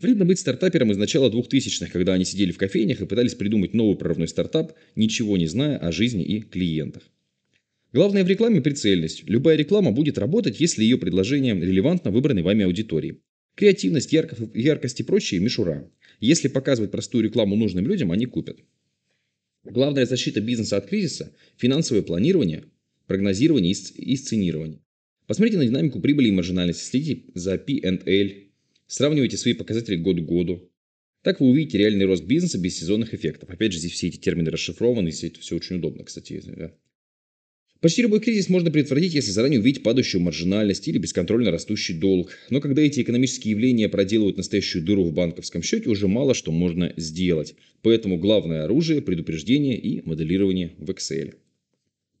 Вредно 0.00 0.24
быть 0.24 0.38
стартапером 0.38 0.90
из 0.90 0.96
начала 0.96 1.30
2000-х, 1.30 1.90
когда 1.92 2.14
они 2.14 2.24
сидели 2.24 2.52
в 2.52 2.56
кофейнях 2.56 3.02
и 3.02 3.06
пытались 3.06 3.34
придумать 3.34 3.74
новый 3.74 3.96
прорывной 3.96 4.28
стартап, 4.28 4.72
ничего 4.96 5.36
не 5.36 5.46
зная 5.46 5.76
о 5.76 5.92
жизни 5.92 6.24
и 6.24 6.40
клиентах. 6.40 7.02
Главное 7.92 8.24
в 8.24 8.28
рекламе 8.28 8.62
прицельность. 8.62 9.24
Любая 9.28 9.56
реклама 9.56 9.92
будет 9.92 10.16
работать, 10.16 10.58
если 10.58 10.84
ее 10.84 10.96
предложение 10.96 11.54
релевантно 11.54 12.10
выбранной 12.10 12.42
вами 12.42 12.64
аудитории. 12.64 13.20
Креативность, 13.56 14.12
яркость 14.12 15.00
и 15.00 15.02
прочие– 15.02 15.40
мишура. 15.40 15.90
Если 16.18 16.48
показывать 16.48 16.92
простую 16.92 17.24
рекламу 17.24 17.56
нужным 17.56 17.86
людям, 17.86 18.10
они 18.10 18.24
купят. 18.24 18.58
Главная 19.64 20.06
защита 20.06 20.40
бизнеса 20.40 20.78
от 20.78 20.86
кризиса– 20.86 21.34
финансовое 21.58 22.02
планирование, 22.02 22.64
прогнозирование 23.06 23.72
и 23.72 24.16
сценирование. 24.16 24.80
Посмотрите 25.26 25.58
на 25.58 25.66
динамику 25.66 26.00
прибыли 26.00 26.28
и 26.28 26.32
маржинальности, 26.32 26.84
следите 26.84 27.24
за 27.34 27.58
P&L, 27.58 28.49
сравнивайте 28.90 29.36
свои 29.36 29.54
показатели 29.54 29.96
год 29.96 30.18
к 30.18 30.24
году. 30.24 30.68
Так 31.22 31.40
вы 31.40 31.50
увидите 31.50 31.78
реальный 31.78 32.06
рост 32.06 32.24
бизнеса 32.24 32.58
без 32.58 32.78
сезонных 32.78 33.14
эффектов. 33.14 33.50
Опять 33.50 33.72
же, 33.72 33.78
здесь 33.78 33.92
все 33.92 34.08
эти 34.08 34.16
термины 34.16 34.50
расшифрованы, 34.50 35.10
и 35.10 35.26
это 35.26 35.40
все 35.40 35.56
очень 35.56 35.76
удобно, 35.76 36.04
кстати. 36.04 36.42
Почти 37.80 38.02
любой 38.02 38.20
кризис 38.20 38.48
можно 38.48 38.70
предотвратить, 38.70 39.14
если 39.14 39.30
заранее 39.30 39.60
увидеть 39.60 39.82
падающую 39.82 40.20
маржинальность 40.20 40.86
или 40.88 40.98
бесконтрольно 40.98 41.50
растущий 41.50 41.94
долг. 41.94 42.30
Но 42.50 42.60
когда 42.60 42.82
эти 42.82 43.00
экономические 43.00 43.52
явления 43.52 43.88
проделывают 43.88 44.36
настоящую 44.36 44.84
дыру 44.84 45.04
в 45.04 45.12
банковском 45.12 45.62
счете, 45.62 45.88
уже 45.88 46.08
мало 46.08 46.34
что 46.34 46.52
можно 46.52 46.92
сделать. 46.96 47.54
Поэтому 47.82 48.18
главное 48.18 48.64
оружие– 48.64 49.00
предупреждение 49.02 49.78
и 49.78 50.06
моделирование 50.06 50.72
в 50.78 50.90
Excel. 50.90 51.34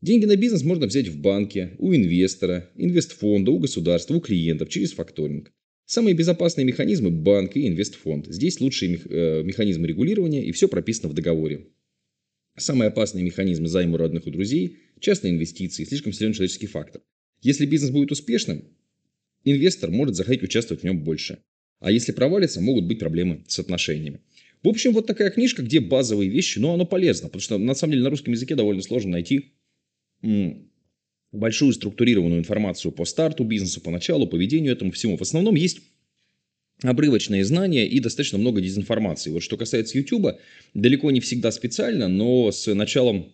Деньги 0.00 0.24
на 0.24 0.36
бизнес 0.36 0.62
можно 0.62 0.86
взять 0.86 1.08
в 1.08 1.20
банке, 1.20 1.72
у 1.78 1.94
инвестора, 1.94 2.70
инвестфонда, 2.76 3.50
у 3.50 3.58
государства, 3.58 4.14
у 4.14 4.20
клиентов 4.20 4.70
через 4.70 4.92
факторинг. 4.92 5.52
Самые 5.90 6.14
безопасные 6.14 6.64
механизмы– 6.64 7.10
банк 7.10 7.56
и 7.56 7.66
инвестфонд. 7.66 8.26
Здесь 8.28 8.60
лучшие 8.60 8.96
э, 8.96 9.42
механизмы 9.42 9.88
регулирования 9.88 10.44
и 10.44 10.52
все 10.52 10.68
прописано 10.68 11.08
в 11.08 11.14
договоре. 11.14 11.66
Самые 12.56 12.90
опасные 12.90 13.24
механизмы 13.24 13.66
займа 13.66 13.98
родных 13.98 14.24
у 14.28 14.30
друзей– 14.30 14.76
частные 15.00 15.32
инвестиции, 15.32 15.82
слишком 15.82 16.12
силен 16.12 16.32
человеческий 16.32 16.68
фактор. 16.68 17.02
Если 17.42 17.66
бизнес 17.66 17.90
будет 17.90 18.12
успешным, 18.12 18.68
инвестор 19.42 19.90
может 19.90 20.14
захотеть 20.14 20.44
участвовать 20.44 20.82
в 20.82 20.84
нем 20.84 21.02
больше. 21.02 21.38
А 21.80 21.90
если 21.90 22.12
провалится, 22.12 22.60
могут 22.60 22.84
быть 22.84 23.00
проблемы 23.00 23.42
с 23.48 23.58
отношениями. 23.58 24.20
В 24.62 24.68
общем, 24.68 24.92
вот 24.92 25.08
такая 25.08 25.32
книжка, 25.32 25.62
где 25.62 25.80
базовые 25.80 26.30
вещи, 26.30 26.60
но 26.60 26.72
оно 26.72 26.86
полезно, 26.86 27.26
потому 27.26 27.42
что 27.42 27.58
на 27.58 27.74
самом 27.74 27.94
деле 27.94 28.04
на 28.04 28.10
русском 28.10 28.32
языке 28.32 28.54
довольно 28.54 28.82
сложно 28.82 29.10
найти 29.10 29.54
большую 31.32 31.72
структурированную 31.72 32.40
информацию 32.40 32.92
по 32.92 33.04
старту 33.04 33.44
бизнеса, 33.44 33.80
по 33.80 33.90
началу, 33.90 34.26
поведению 34.26 34.72
этому 34.72 34.90
всему. 34.90 35.16
В 35.16 35.22
основном 35.22 35.54
есть 35.54 35.80
обрывочные 36.82 37.44
знания 37.44 37.86
и 37.86 38.00
достаточно 38.00 38.38
много 38.38 38.60
дезинформации. 38.60 39.30
Вот 39.30 39.42
что 39.42 39.56
касается 39.56 39.98
YouTube, 39.98 40.38
далеко 40.74 41.10
не 41.10 41.20
всегда 41.20 41.50
специально, 41.52 42.08
но 42.08 42.50
с 42.50 42.72
началом 42.72 43.32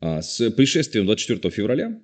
а, 0.00 0.22
с 0.22 0.50
пришествием 0.50 1.06
24 1.06 1.52
февраля 1.54 2.00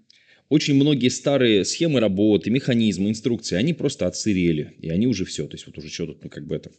очень 0.49 0.75
многие 0.75 1.09
старые 1.09 1.65
схемы 1.65 2.01
работы, 2.01 2.51
механизмы, 2.51 3.11
инструкции, 3.11 3.57
они 3.57 3.75
просто 3.75 4.07
отсырели. 4.07 4.75
И 4.81 4.89
они 4.89 5.07
уже 5.07 5.25
все. 5.25 5.47
То 5.47 5.55
есть, 5.55 5.67
вот 5.67 5.77
уже 5.77 5.91
что 5.91 6.07
тут, 6.07 6.25
ну, 6.25 6.31
как 6.31 6.47
бы 6.47 6.57
это... 6.57 6.71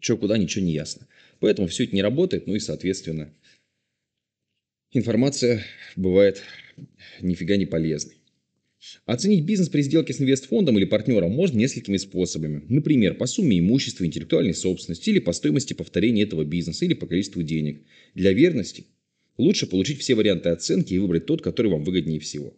Что 0.00 0.16
куда, 0.16 0.36
ничего 0.36 0.64
не 0.64 0.72
ясно. 0.72 1.06
Поэтому 1.40 1.68
все 1.68 1.84
это 1.84 1.94
не 1.94 2.02
работает. 2.02 2.46
Ну 2.46 2.54
и, 2.54 2.58
соответственно, 2.58 3.32
информация 4.96 5.64
бывает 5.96 6.42
нифига 7.20 7.56
не 7.56 7.66
полезной. 7.66 8.14
Оценить 9.04 9.44
бизнес 9.44 9.68
при 9.68 9.82
сделке 9.82 10.12
с 10.12 10.20
инвестфондом 10.20 10.78
или 10.78 10.84
партнером 10.84 11.32
можно 11.32 11.58
несколькими 11.58 11.96
способами. 11.96 12.64
Например, 12.68 13.14
по 13.14 13.26
сумме 13.26 13.58
имущества, 13.58 14.04
интеллектуальной 14.04 14.54
собственности 14.54 15.10
или 15.10 15.18
по 15.18 15.32
стоимости 15.32 15.72
повторения 15.72 16.22
этого 16.22 16.44
бизнеса 16.44 16.84
или 16.84 16.94
по 16.94 17.06
количеству 17.06 17.42
денег. 17.42 17.82
Для 18.14 18.32
верности 18.32 18.86
Лучше 19.38 19.66
получить 19.66 20.00
все 20.00 20.14
варианты 20.14 20.48
оценки 20.48 20.94
и 20.94 20.98
выбрать 20.98 21.26
тот, 21.26 21.42
который 21.42 21.70
вам 21.70 21.84
выгоднее 21.84 22.20
всего. 22.20 22.54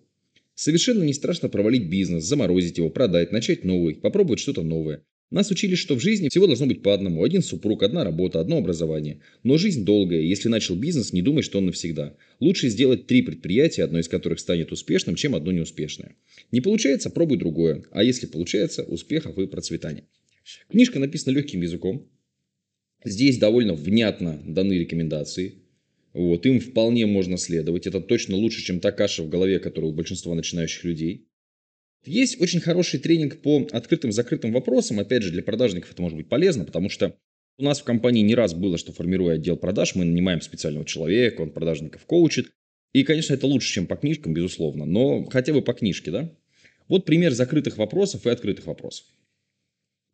Совершенно 0.55 1.03
не 1.03 1.13
страшно 1.13 1.49
провалить 1.49 1.89
бизнес, 1.89 2.25
заморозить 2.25 2.79
его, 2.79 2.91
продать, 2.91 3.33
начать 3.33 3.65
новый, 3.65 3.97
попробовать 3.97 4.41
что-то 4.41 4.63
новое. 4.63 5.03
Нас 5.31 5.51
учили, 5.51 5.75
что 5.75 5.95
в 5.95 6.01
жизни 6.01 6.31
всего 6.31 6.47
должно 6.47 6.67
быть 6.67 6.83
по 6.83 6.95
одному. 6.95 7.23
Один 7.23 7.43
супруг, 7.43 7.83
одна 7.83 8.03
работа, 8.03 8.41
одно 8.41 8.57
образование. 8.57 9.21
Но 9.43 9.59
жизнь 9.59 9.85
долгая. 9.85 10.23
Если 10.23 10.49
начал 10.49 10.75
бизнес, 10.75 11.13
не 11.13 11.21
думай, 11.21 11.43
что 11.43 11.59
он 11.59 11.67
навсегда. 11.67 12.17
Лучше 12.41 12.71
сделать 12.71 13.07
три 13.07 13.21
предприятия, 13.21 13.85
одно 13.85 13.99
из 13.99 14.09
которых 14.09 14.41
станет 14.41 14.73
успешным, 14.73 15.17
чем 15.17 15.35
одно 15.35 15.53
неуспешное. 15.53 16.17
Не 16.51 16.63
получается, 16.63 17.11
пробуй 17.11 17.37
другое. 17.37 17.85
А 17.91 18.03
если 18.03 18.27
получается, 18.27 18.85
успехов 18.85 19.37
и 19.39 19.47
процветания. 19.47 20.05
Книжка 20.71 20.99
написана 20.99 21.35
легким 21.35 21.61
языком. 21.61 22.09
Здесь 23.05 23.37
довольно 23.37 23.75
внятно 23.75 24.43
даны 24.47 24.73
рекомендации. 24.73 25.57
Вот, 26.15 26.47
им 26.47 26.59
вполне 26.59 27.05
можно 27.05 27.37
следовать. 27.37 27.87
Это 27.87 28.01
точно 28.01 28.37
лучше, 28.37 28.63
чем 28.63 28.81
та 28.81 28.93
каша 28.93 29.23
в 29.23 29.29
голове, 29.29 29.59
которая 29.59 29.91
у 29.91 29.95
большинства 29.95 30.35
начинающих 30.35 30.85
людей. 30.85 31.28
Есть 32.05 32.41
очень 32.41 32.61
хороший 32.61 33.01
тренинг 33.01 33.41
по 33.43 33.67
открытым 33.73 34.13
закрытым 34.13 34.53
вопросам. 34.53 35.01
Опять 35.01 35.23
же, 35.23 35.31
для 35.31 35.43
продажников 35.43 35.93
это 35.93 36.03
может 36.03 36.17
быть 36.17 36.29
полезно, 36.29 36.65
потому 36.65 36.89
что 36.89 37.17
у 37.59 37.65
нас 37.65 37.81
в 37.81 37.85
компании 37.85 38.23
не 38.23 38.35
раз 38.35 38.55
было, 38.55 38.79
что 38.79 38.93
формируя 38.93 39.35
отдел 39.35 39.57
продаж, 39.57 39.95
мы 39.95 40.05
нанимаем 40.05 40.41
специального 40.41 40.87
человека, 40.87 41.43
он 41.43 41.51
продажников 41.51 42.07
коучит. 42.07 42.51
И, 42.93 43.03
конечно, 43.03 43.35
это 43.35 43.47
лучше, 43.47 43.73
чем 43.73 43.87
по 43.87 43.97
книжкам, 43.97 44.33
безусловно, 44.33 44.87
но 44.87 45.25
хотя 45.25 45.53
бы 45.53 45.61
по 45.61 45.75
книжке, 45.75 46.11
да? 46.11 46.33
Вот 46.87 47.05
пример 47.05 47.33
закрытых 47.33 47.77
вопросов 47.77 48.27
и 48.27 48.31
открытых 48.31 48.67
вопросов. 48.67 49.07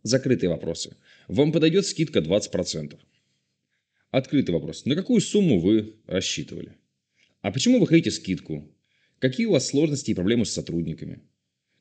Закрытые 0.02 0.50
вопросы. 0.50 0.96
Вам 1.28 1.52
подойдет 1.52 1.86
скидка 1.86 2.18
20%. 2.18 2.98
Открытый 4.10 4.54
вопрос. 4.54 4.84
На 4.84 4.94
какую 4.94 5.20
сумму 5.20 5.60
вы 5.60 5.96
рассчитывали? 6.06 6.72
А 7.42 7.52
почему 7.52 7.78
вы 7.78 7.86
хотите 7.86 8.10
скидку? 8.10 8.70
Какие 9.18 9.46
у 9.46 9.52
вас 9.52 9.66
сложности 9.66 10.10
и 10.10 10.14
проблемы 10.14 10.46
с 10.46 10.52
сотрудниками? 10.52 11.20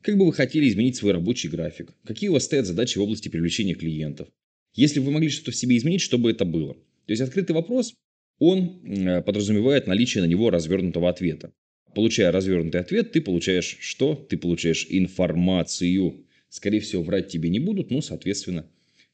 Как 0.03 0.17
бы 0.17 0.25
вы 0.25 0.33
хотели 0.33 0.67
изменить 0.67 0.97
свой 0.97 1.13
рабочий 1.13 1.47
график? 1.47 1.93
Какие 2.03 2.29
у 2.29 2.33
вас 2.33 2.43
стоят 2.43 2.65
задачи 2.65 2.97
в 2.97 3.01
области 3.01 3.29
привлечения 3.29 3.73
клиентов? 3.73 4.27
Если 4.75 4.99
бы 4.99 5.05
вы 5.05 5.11
могли 5.13 5.29
что-то 5.29 5.51
в 5.51 5.55
себе 5.55 5.77
изменить, 5.77 6.01
что 6.01 6.17
бы 6.17 6.29
это 6.29 6.43
было? 6.43 6.73
То 6.73 7.11
есть 7.13 7.21
открытый 7.21 7.55
вопрос, 7.55 7.93
он 8.37 8.81
э, 8.83 9.21
подразумевает 9.21 9.87
наличие 9.87 10.21
на 10.21 10.27
него 10.27 10.49
развернутого 10.49 11.09
ответа. 11.09 11.53
Получая 11.95 12.33
развернутый 12.33 12.81
ответ, 12.81 13.13
ты 13.13 13.21
получаешь 13.21 13.77
что? 13.79 14.15
Ты 14.15 14.35
получаешь 14.37 14.87
информацию. 14.89 16.25
Скорее 16.49 16.81
всего, 16.81 17.01
врать 17.01 17.29
тебе 17.29 17.47
не 17.47 17.59
будут, 17.59 17.89
но, 17.89 18.01
соответственно, 18.01 18.69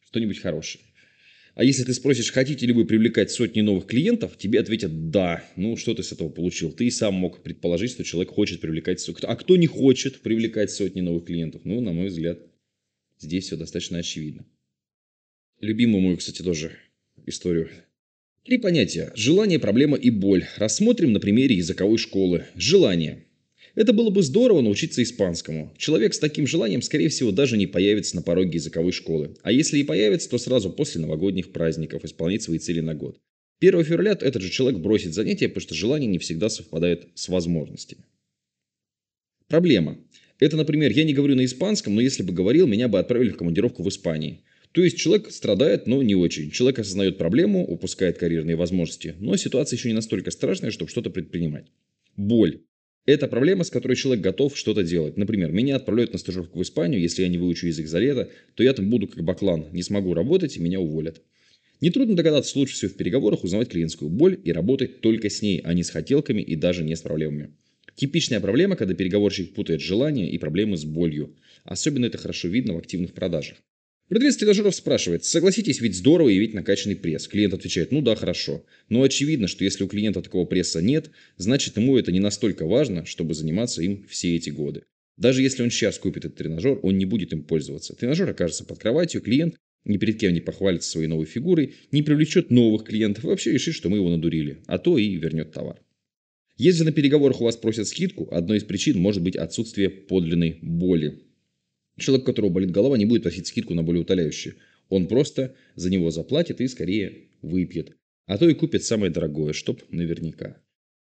что-нибудь 0.07 0.39
хорошее. 0.39 0.83
А 1.59 1.63
если 1.65 1.83
ты 1.83 1.93
спросишь, 1.93 2.31
хотите 2.31 2.65
ли 2.65 2.71
вы 2.71 2.85
привлекать 2.85 3.31
сотни 3.31 3.59
новых 3.59 3.85
клиентов, 3.85 4.37
тебе 4.37 4.61
ответят 4.61 5.11
«да». 5.11 5.43
Ну, 5.57 5.75
что 5.75 5.93
ты 5.93 6.03
с 6.03 6.13
этого 6.13 6.29
получил? 6.29 6.71
Ты 6.71 6.85
и 6.85 6.89
сам 6.89 7.15
мог 7.15 7.43
предположить, 7.43 7.91
что 7.91 8.05
человек 8.05 8.31
хочет 8.31 8.61
привлекать. 8.61 9.05
А 9.23 9.35
кто 9.35 9.57
не 9.57 9.67
хочет 9.67 10.21
привлекать 10.21 10.71
сотни 10.71 11.01
новых 11.01 11.25
клиентов? 11.25 11.65
Ну, 11.65 11.81
на 11.81 11.91
мой 11.91 12.07
взгляд, 12.07 12.39
здесь 13.17 13.47
все 13.47 13.57
достаточно 13.57 13.97
очевидно. 13.97 14.45
Любимую 15.59 16.01
мою, 16.01 16.15
кстати, 16.15 16.41
тоже 16.41 16.71
историю. 17.25 17.69
Три 18.45 18.57
понятия. 18.57 19.11
Желание, 19.15 19.59
проблема 19.59 19.97
и 19.97 20.11
боль. 20.11 20.45
Рассмотрим 20.55 21.11
на 21.11 21.19
примере 21.19 21.57
языковой 21.57 21.97
школы. 21.97 22.45
Желание. 22.55 23.25
Это 23.75 23.93
было 23.93 24.09
бы 24.09 24.21
здорово 24.23 24.61
научиться 24.61 25.01
испанскому. 25.03 25.73
Человек 25.77 26.13
с 26.13 26.19
таким 26.19 26.47
желанием, 26.47 26.81
скорее 26.81 27.09
всего, 27.09 27.31
даже 27.31 27.57
не 27.57 27.67
появится 27.67 28.15
на 28.15 28.21
пороге 28.21 28.55
языковой 28.55 28.91
школы. 28.91 29.35
А 29.43 29.51
если 29.51 29.79
и 29.79 29.83
появится, 29.83 30.29
то 30.29 30.37
сразу 30.37 30.69
после 30.69 31.01
новогодних 31.01 31.51
праздников 31.51 32.03
исполнить 32.03 32.43
свои 32.43 32.59
цели 32.59 32.79
на 32.79 32.95
год. 32.95 33.19
1 33.61 33.83
февраля 33.83 34.11
этот 34.19 34.41
же 34.41 34.49
человек 34.49 34.79
бросит 34.79 35.13
занятия, 35.13 35.47
потому 35.49 35.61
что 35.61 35.75
желание 35.75 36.09
не 36.09 36.19
всегда 36.19 36.49
совпадает 36.49 37.09
с 37.15 37.27
возможностями. 37.27 38.05
Проблема. 39.47 39.97
Это, 40.39 40.55
например, 40.55 40.91
я 40.91 41.03
не 41.03 41.13
говорю 41.13 41.35
на 41.35 41.43
испанском, 41.43 41.95
но 41.95 42.01
если 42.01 42.23
бы 42.23 42.31
говорил, 42.33 42.67
меня 42.67 42.87
бы 42.87 42.99
отправили 42.99 43.29
в 43.29 43.37
командировку 43.37 43.83
в 43.83 43.89
Испании. 43.89 44.41
То 44.71 44.83
есть 44.83 44.97
человек 44.97 45.31
страдает, 45.31 45.87
но 45.87 46.01
не 46.03 46.15
очень. 46.15 46.51
Человек 46.51 46.79
осознает 46.79 47.17
проблему, 47.17 47.65
упускает 47.65 48.17
карьерные 48.17 48.55
возможности, 48.55 49.15
но 49.19 49.35
ситуация 49.35 49.77
еще 49.77 49.89
не 49.89 49.95
настолько 49.95 50.31
страшная, 50.31 50.71
чтобы 50.71 50.91
что-то 50.91 51.09
предпринимать. 51.09 51.65
Боль. 52.15 52.61
Это 53.09 53.27
проблема, 53.27 53.63
с 53.63 53.71
которой 53.71 53.95
человек 53.95 54.23
готов 54.23 54.55
что-то 54.55 54.83
делать. 54.83 55.17
Например, 55.17 55.51
меня 55.51 55.77
отправляют 55.77 56.13
на 56.13 56.19
стажировку 56.19 56.59
в 56.59 56.61
Испанию, 56.61 57.01
если 57.01 57.23
я 57.23 57.27
не 57.27 57.39
выучу 57.39 57.65
язык 57.65 57.87
за 57.87 57.97
лето, 57.97 58.29
то 58.53 58.61
я 58.61 58.71
там 58.71 58.87
буду 58.91 59.07
как 59.07 59.23
баклан, 59.23 59.65
не 59.71 59.81
смогу 59.81 60.13
работать 60.13 60.57
и 60.57 60.59
меня 60.59 60.79
уволят. 60.79 61.19
Нетрудно 61.81 62.15
догадаться, 62.15 62.59
лучше 62.59 62.75
всего 62.75 62.91
в 62.91 62.97
переговорах 62.97 63.43
узнавать 63.43 63.69
клиентскую 63.69 64.11
боль 64.11 64.39
и 64.43 64.51
работать 64.51 65.01
только 65.01 65.31
с 65.31 65.41
ней, 65.41 65.59
а 65.63 65.73
не 65.73 65.81
с 65.81 65.89
хотелками 65.89 66.43
и 66.43 66.55
даже 66.55 66.83
не 66.83 66.95
с 66.95 67.01
проблемами. 67.01 67.55
Типичная 67.95 68.41
проблема, 68.41 68.75
когда 68.75 68.93
переговорщик 68.93 69.55
путает 69.55 69.81
желания 69.81 70.29
и 70.29 70.37
проблемы 70.37 70.77
с 70.77 70.85
болью. 70.85 71.35
Особенно 71.63 72.05
это 72.05 72.19
хорошо 72.19 72.47
видно 72.47 72.75
в 72.75 72.77
активных 72.77 73.13
продажах. 73.13 73.57
Продавец 74.09 74.37
тренажеров 74.37 74.75
спрашивает, 74.75 75.23
согласитесь, 75.23 75.81
ведь 75.81 75.95
здорово 75.95 76.35
иметь 76.35 76.55
накачанный 76.55 76.95
пресс. 76.95 77.27
Клиент 77.27 77.53
отвечает, 77.53 77.91
ну 77.91 78.01
да, 78.01 78.15
хорошо. 78.15 78.65
Но 78.89 79.03
очевидно, 79.03 79.47
что 79.47 79.63
если 79.63 79.83
у 79.83 79.87
клиента 79.87 80.23
такого 80.23 80.45
пресса 80.45 80.81
нет, 80.81 81.11
значит 81.37 81.77
ему 81.77 81.95
это 81.95 82.11
не 82.11 82.19
настолько 82.19 82.65
важно, 82.65 83.05
чтобы 83.05 83.35
заниматься 83.35 83.83
им 83.83 84.07
все 84.09 84.35
эти 84.35 84.49
годы. 84.49 84.83
Даже 85.15 85.43
если 85.43 85.61
он 85.61 85.69
сейчас 85.69 85.99
купит 85.99 86.25
этот 86.25 86.37
тренажер, 86.37 86.79
он 86.81 86.97
не 86.97 87.05
будет 87.05 87.33
им 87.33 87.43
пользоваться. 87.43 87.95
Тренажер 87.95 88.27
окажется 88.29 88.65
под 88.65 88.79
кроватью, 88.79 89.21
клиент 89.21 89.55
ни 89.85 89.97
перед 89.97 90.19
кем 90.19 90.33
не 90.33 90.41
похвалится 90.41 90.89
своей 90.89 91.07
новой 91.07 91.25
фигурой, 91.25 91.75
не 91.91 92.01
привлечет 92.01 92.49
новых 92.49 92.85
клиентов 92.85 93.23
и 93.23 93.27
вообще 93.27 93.51
решит, 93.51 93.75
что 93.75 93.89
мы 93.89 93.97
его 93.97 94.09
надурили, 94.09 94.57
а 94.65 94.77
то 94.77 94.97
и 94.97 95.15
вернет 95.15 95.51
товар. 95.51 95.81
Если 96.57 96.83
на 96.83 96.91
переговорах 96.91 97.41
у 97.41 97.45
вас 97.45 97.55
просят 97.55 97.87
скидку, 97.87 98.27
одной 98.31 98.57
из 98.57 98.63
причин 98.63 98.99
может 98.99 99.23
быть 99.23 99.35
отсутствие 99.35 99.89
подлинной 99.89 100.59
боли. 100.61 101.19
Человек, 101.99 102.23
у 102.23 102.31
которого 102.31 102.49
болит 102.49 102.71
голова, 102.71 102.97
не 102.97 103.05
будет 103.05 103.23
просить 103.23 103.47
скидку 103.47 103.73
на 103.73 103.83
болеутоляющие. 103.83 104.55
Он 104.89 105.07
просто 105.07 105.55
за 105.75 105.89
него 105.89 106.11
заплатит 106.11 106.61
и 106.61 106.67
скорее 106.67 107.29
выпьет. 107.41 107.95
А 108.25 108.37
то 108.37 108.47
и 108.47 108.53
купит 108.53 108.83
самое 108.83 109.11
дорогое, 109.11 109.53
чтоб 109.53 109.81
наверняка. 109.91 110.57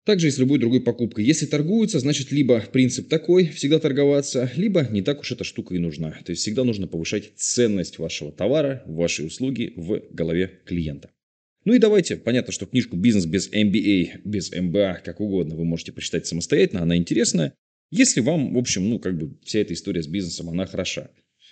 Также 0.05 0.29
и 0.29 0.31
с 0.31 0.37
любой 0.37 0.57
другой 0.59 0.81
покупкой. 0.81 1.25
Если 1.25 1.45
торгуются, 1.45 1.99
значит 1.99 2.31
либо 2.31 2.61
принцип 2.71 3.09
такой, 3.09 3.47
всегда 3.47 3.77
торговаться, 3.77 4.49
либо 4.55 4.87
не 4.89 5.01
так 5.01 5.19
уж 5.19 5.33
эта 5.33 5.43
штука 5.43 5.75
и 5.75 5.79
нужна. 5.79 6.17
То 6.23 6.31
есть 6.31 6.41
всегда 6.41 6.63
нужно 6.63 6.87
повышать 6.87 7.33
ценность 7.35 7.99
вашего 7.99 8.31
товара, 8.31 8.83
вашей 8.85 9.27
услуги 9.27 9.73
в 9.75 10.01
голове 10.11 10.61
клиента. 10.63 11.09
Ну 11.65 11.73
и 11.73 11.79
давайте, 11.79 12.15
понятно, 12.15 12.53
что 12.53 12.65
книжку 12.65 12.95
«Бизнес 12.95 13.25
без 13.25 13.51
MBA», 13.51 14.21
без 14.23 14.53
MBA, 14.53 14.99
как 15.03 15.19
угодно, 15.19 15.57
вы 15.57 15.65
можете 15.65 15.91
прочитать 15.91 16.25
самостоятельно, 16.25 16.83
она 16.83 16.95
интересная. 16.95 17.53
Если 17.89 18.19
вам, 18.19 18.53
в 18.53 18.57
общем, 18.57 18.89
ну, 18.89 18.99
как 18.99 19.17
бы 19.17 19.37
вся 19.43 19.59
эта 19.59 19.73
история 19.73 20.03
с 20.03 20.07
бизнесом, 20.07 20.49
она 20.49 20.65
хороша. 20.65 21.09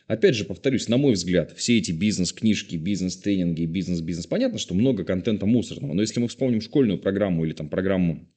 Опять 0.08 0.36
же, 0.36 0.46
повторюсь, 0.46 0.88
на 0.88 0.98
мой 0.98 1.14
взгляд, 1.14 1.58
все 1.58 1.78
эти 1.78 1.92
бизнес-книжки, 1.92 2.76
бизнес-тренинги, 2.76 3.66
бизнес-бизнес, 3.66 4.28
понятно, 4.28 4.60
что 4.60 4.76
много 4.76 5.04
контента 5.04 5.46
мусорного, 5.46 5.94
но 5.94 6.02
если 6.02 6.20
мы 6.20 6.28
вспомним 6.28 6.62
школьную 6.62 7.00
программу 7.00 7.44
или 7.46 7.54
там 7.54 7.70
программу 7.70 8.28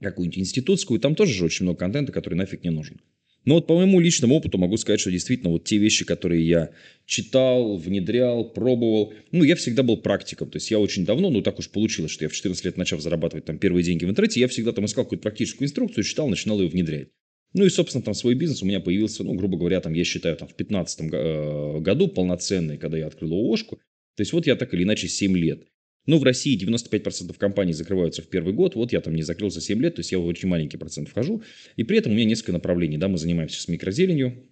какую-нибудь 0.00 0.38
институтскую, 0.38 1.00
там 1.00 1.14
тоже 1.14 1.32
же 1.32 1.44
очень 1.46 1.64
много 1.64 1.78
контента, 1.78 2.12
который 2.12 2.34
нафиг 2.34 2.62
не 2.62 2.70
нужен. 2.70 3.00
Но 3.44 3.56
вот 3.56 3.66
по 3.66 3.76
моему 3.76 4.00
личному 4.00 4.34
опыту 4.36 4.58
могу 4.58 4.76
сказать, 4.76 5.00
что 5.00 5.10
действительно 5.10 5.50
вот 5.50 5.64
те 5.64 5.76
вещи, 5.76 6.04
которые 6.04 6.46
я 6.46 6.70
читал, 7.04 7.76
внедрял, 7.76 8.44
пробовал, 8.44 9.12
ну, 9.32 9.44
я 9.44 9.54
всегда 9.54 9.82
был 9.82 9.98
практиком. 9.98 10.50
То 10.50 10.56
есть 10.56 10.70
я 10.70 10.78
очень 10.78 11.04
давно, 11.04 11.30
ну, 11.30 11.42
так 11.42 11.58
уж 11.58 11.68
получилось, 11.68 12.10
что 12.10 12.24
я 12.24 12.28
в 12.28 12.32
14 12.32 12.64
лет 12.64 12.76
начав 12.76 13.00
зарабатывать 13.00 13.44
там 13.44 13.58
первые 13.58 13.84
деньги 13.84 14.04
в 14.04 14.10
интернете, 14.10 14.40
я 14.40 14.48
всегда 14.48 14.72
там 14.72 14.86
искал 14.86 15.04
какую-то 15.04 15.22
практическую 15.22 15.66
инструкцию, 15.66 16.04
читал, 16.04 16.28
начинал 16.28 16.60
ее 16.60 16.68
внедрять. 16.68 17.08
Ну 17.52 17.64
и, 17.64 17.68
собственно, 17.68 18.02
там 18.02 18.14
свой 18.14 18.34
бизнес 18.34 18.62
у 18.62 18.66
меня 18.66 18.80
появился, 18.80 19.22
ну, 19.22 19.34
грубо 19.34 19.56
говоря, 19.56 19.80
там, 19.80 19.92
я 19.92 20.04
считаю, 20.04 20.36
там, 20.36 20.48
в 20.48 20.54
15 20.54 21.00
э, 21.12 21.80
году 21.80 22.08
полноценный, 22.08 22.78
когда 22.78 22.98
я 22.98 23.06
открыл 23.06 23.32
ООшку. 23.32 23.76
То 24.16 24.20
есть 24.20 24.32
вот 24.32 24.46
я 24.46 24.56
так 24.56 24.72
или 24.74 24.82
иначе 24.82 25.06
7 25.06 25.36
лет. 25.36 25.68
Ну, 26.06 26.18
в 26.18 26.22
России 26.22 26.58
95% 26.62 27.34
компаний 27.38 27.72
закрываются 27.72 28.22
в 28.22 28.28
первый 28.28 28.52
год. 28.52 28.74
Вот 28.74 28.92
я 28.92 29.00
там 29.00 29.14
не 29.14 29.22
закрылся 29.22 29.60
7 29.60 29.80
лет, 29.80 29.94
то 29.94 30.00
есть 30.00 30.12
я 30.12 30.18
в 30.18 30.26
очень 30.26 30.48
маленький 30.48 30.76
процент 30.76 31.08
вхожу. 31.08 31.42
И 31.76 31.84
при 31.84 31.98
этом 31.98 32.12
у 32.12 32.14
меня 32.14 32.26
несколько 32.26 32.52
направлений. 32.52 32.98
Да, 32.98 33.08
мы 33.08 33.16
занимаемся 33.18 33.60
с 33.60 33.68
микрозеленью, 33.68 34.44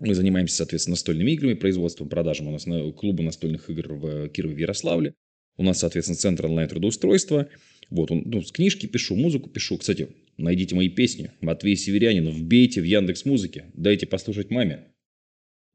мы 0.00 0.14
занимаемся, 0.14 0.56
соответственно, 0.56 0.92
настольными 0.92 1.30
играми, 1.30 1.54
производством, 1.54 2.08
продажем. 2.08 2.48
У 2.48 2.50
нас 2.50 2.66
клубы 2.96 3.22
настольных 3.22 3.70
игр 3.70 3.94
в 3.94 4.28
Кирове 4.28 4.56
и 4.56 4.60
Ярославле. 4.60 5.14
У 5.56 5.62
нас, 5.62 5.78
соответственно, 5.78 6.18
центр 6.18 6.46
онлайн-трудоустройства. 6.46 7.48
Вот, 7.88 8.10
он, 8.10 8.24
ну, 8.26 8.42
книжки 8.42 8.86
пишу, 8.86 9.16
музыку 9.16 9.48
пишу. 9.48 9.78
Кстати, 9.78 10.08
найдите 10.36 10.74
мои 10.74 10.88
песни. 10.88 11.30
Матвей 11.40 11.76
Северянин, 11.76 12.28
вбейте 12.28 12.80
в 12.82 12.84
Яндекс 12.84 13.24
Музыке, 13.24 13.66
дайте 13.72 14.06
послушать 14.06 14.50
маме. 14.50 14.88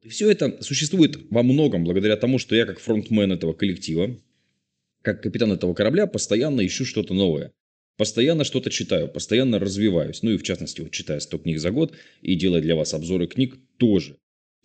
И 0.03 0.09
все 0.09 0.29
это 0.29 0.61
существует 0.61 1.17
во 1.31 1.41
многом 1.41 1.83
благодаря 1.83 2.17
тому, 2.17 2.37
что 2.37 2.55
я 2.55 2.65
как 2.65 2.79
фронтмен 2.79 3.31
этого 3.31 3.53
коллектива, 3.53 4.19
как 5.01 5.21
капитан 5.23 5.51
этого 5.51 5.73
корабля, 5.73 6.07
постоянно 6.07 6.65
ищу 6.65 6.85
что-то 6.85 7.13
новое. 7.13 7.51
Постоянно 7.97 8.43
что-то 8.43 8.69
читаю, 8.69 9.07
постоянно 9.07 9.59
развиваюсь. 9.59 10.23
Ну 10.23 10.31
и 10.31 10.37
в 10.37 10.43
частности, 10.43 10.81
вот 10.81 10.91
читая 10.91 11.19
100 11.19 11.37
книг 11.39 11.59
за 11.59 11.71
год 11.71 11.93
и 12.21 12.35
делая 12.35 12.61
для 12.61 12.75
вас 12.75 12.93
обзоры 12.93 13.27
книг 13.27 13.57
тоже. 13.77 14.17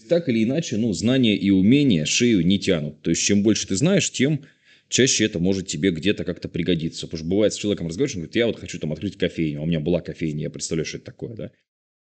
Так 0.09 0.28
или 0.28 0.45
иначе, 0.45 0.76
ну, 0.76 0.93
знания 0.93 1.37
и 1.37 1.50
умения 1.50 2.05
шею 2.05 2.47
не 2.47 2.59
тянут. 2.59 3.02
То 3.02 3.11
есть, 3.11 3.23
чем 3.23 3.43
больше 3.43 3.66
ты 3.66 3.76
знаешь, 3.76 4.11
тем 4.11 4.45
чаще 4.88 5.25
это 5.25 5.38
может 5.38 5.66
тебе 5.66 5.90
где-то 5.90 6.25
как-то 6.25 6.49
пригодиться. 6.49 7.07
Потому 7.07 7.19
что 7.19 7.28
бывает 7.28 7.52
с 7.52 7.57
человеком 7.57 7.88
разговариваешь, 7.88 8.16
он 8.16 8.21
говорит, 8.23 8.37
я 8.37 8.47
вот 8.47 8.61
хочу 8.61 8.78
там 8.78 8.93
открыть 8.93 9.16
кофейню, 9.16 9.61
а 9.61 9.62
у 9.62 9.66
меня 9.66 9.81
была 9.81 10.00
кофейня, 10.00 10.43
я 10.43 10.50
представляю, 10.50 10.87
что 10.87 10.99
это 10.99 11.07
такое, 11.07 11.35
да. 11.35 11.50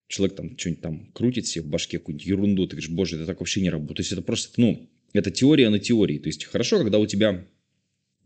человек 0.08 0.37
там 0.37 0.58
что-нибудь 0.58 0.82
там 0.82 1.10
крутит 1.12 1.46
себе 1.46 1.64
в 1.64 1.68
башке 1.68 1.98
какую-нибудь 1.98 2.26
ерунду, 2.26 2.66
ты 2.66 2.76
говоришь, 2.76 2.90
боже, 2.90 3.16
это 3.16 3.26
так 3.26 3.40
вообще 3.40 3.60
не 3.60 3.70
работает. 3.70 3.96
То 3.96 4.00
есть 4.02 4.12
это 4.12 4.22
просто, 4.22 4.60
ну, 4.60 4.88
это 5.12 5.30
теория 5.30 5.70
на 5.70 5.78
теории. 5.78 6.18
То 6.18 6.28
есть 6.28 6.44
хорошо, 6.44 6.78
когда 6.78 6.98
у 6.98 7.06
тебя 7.06 7.46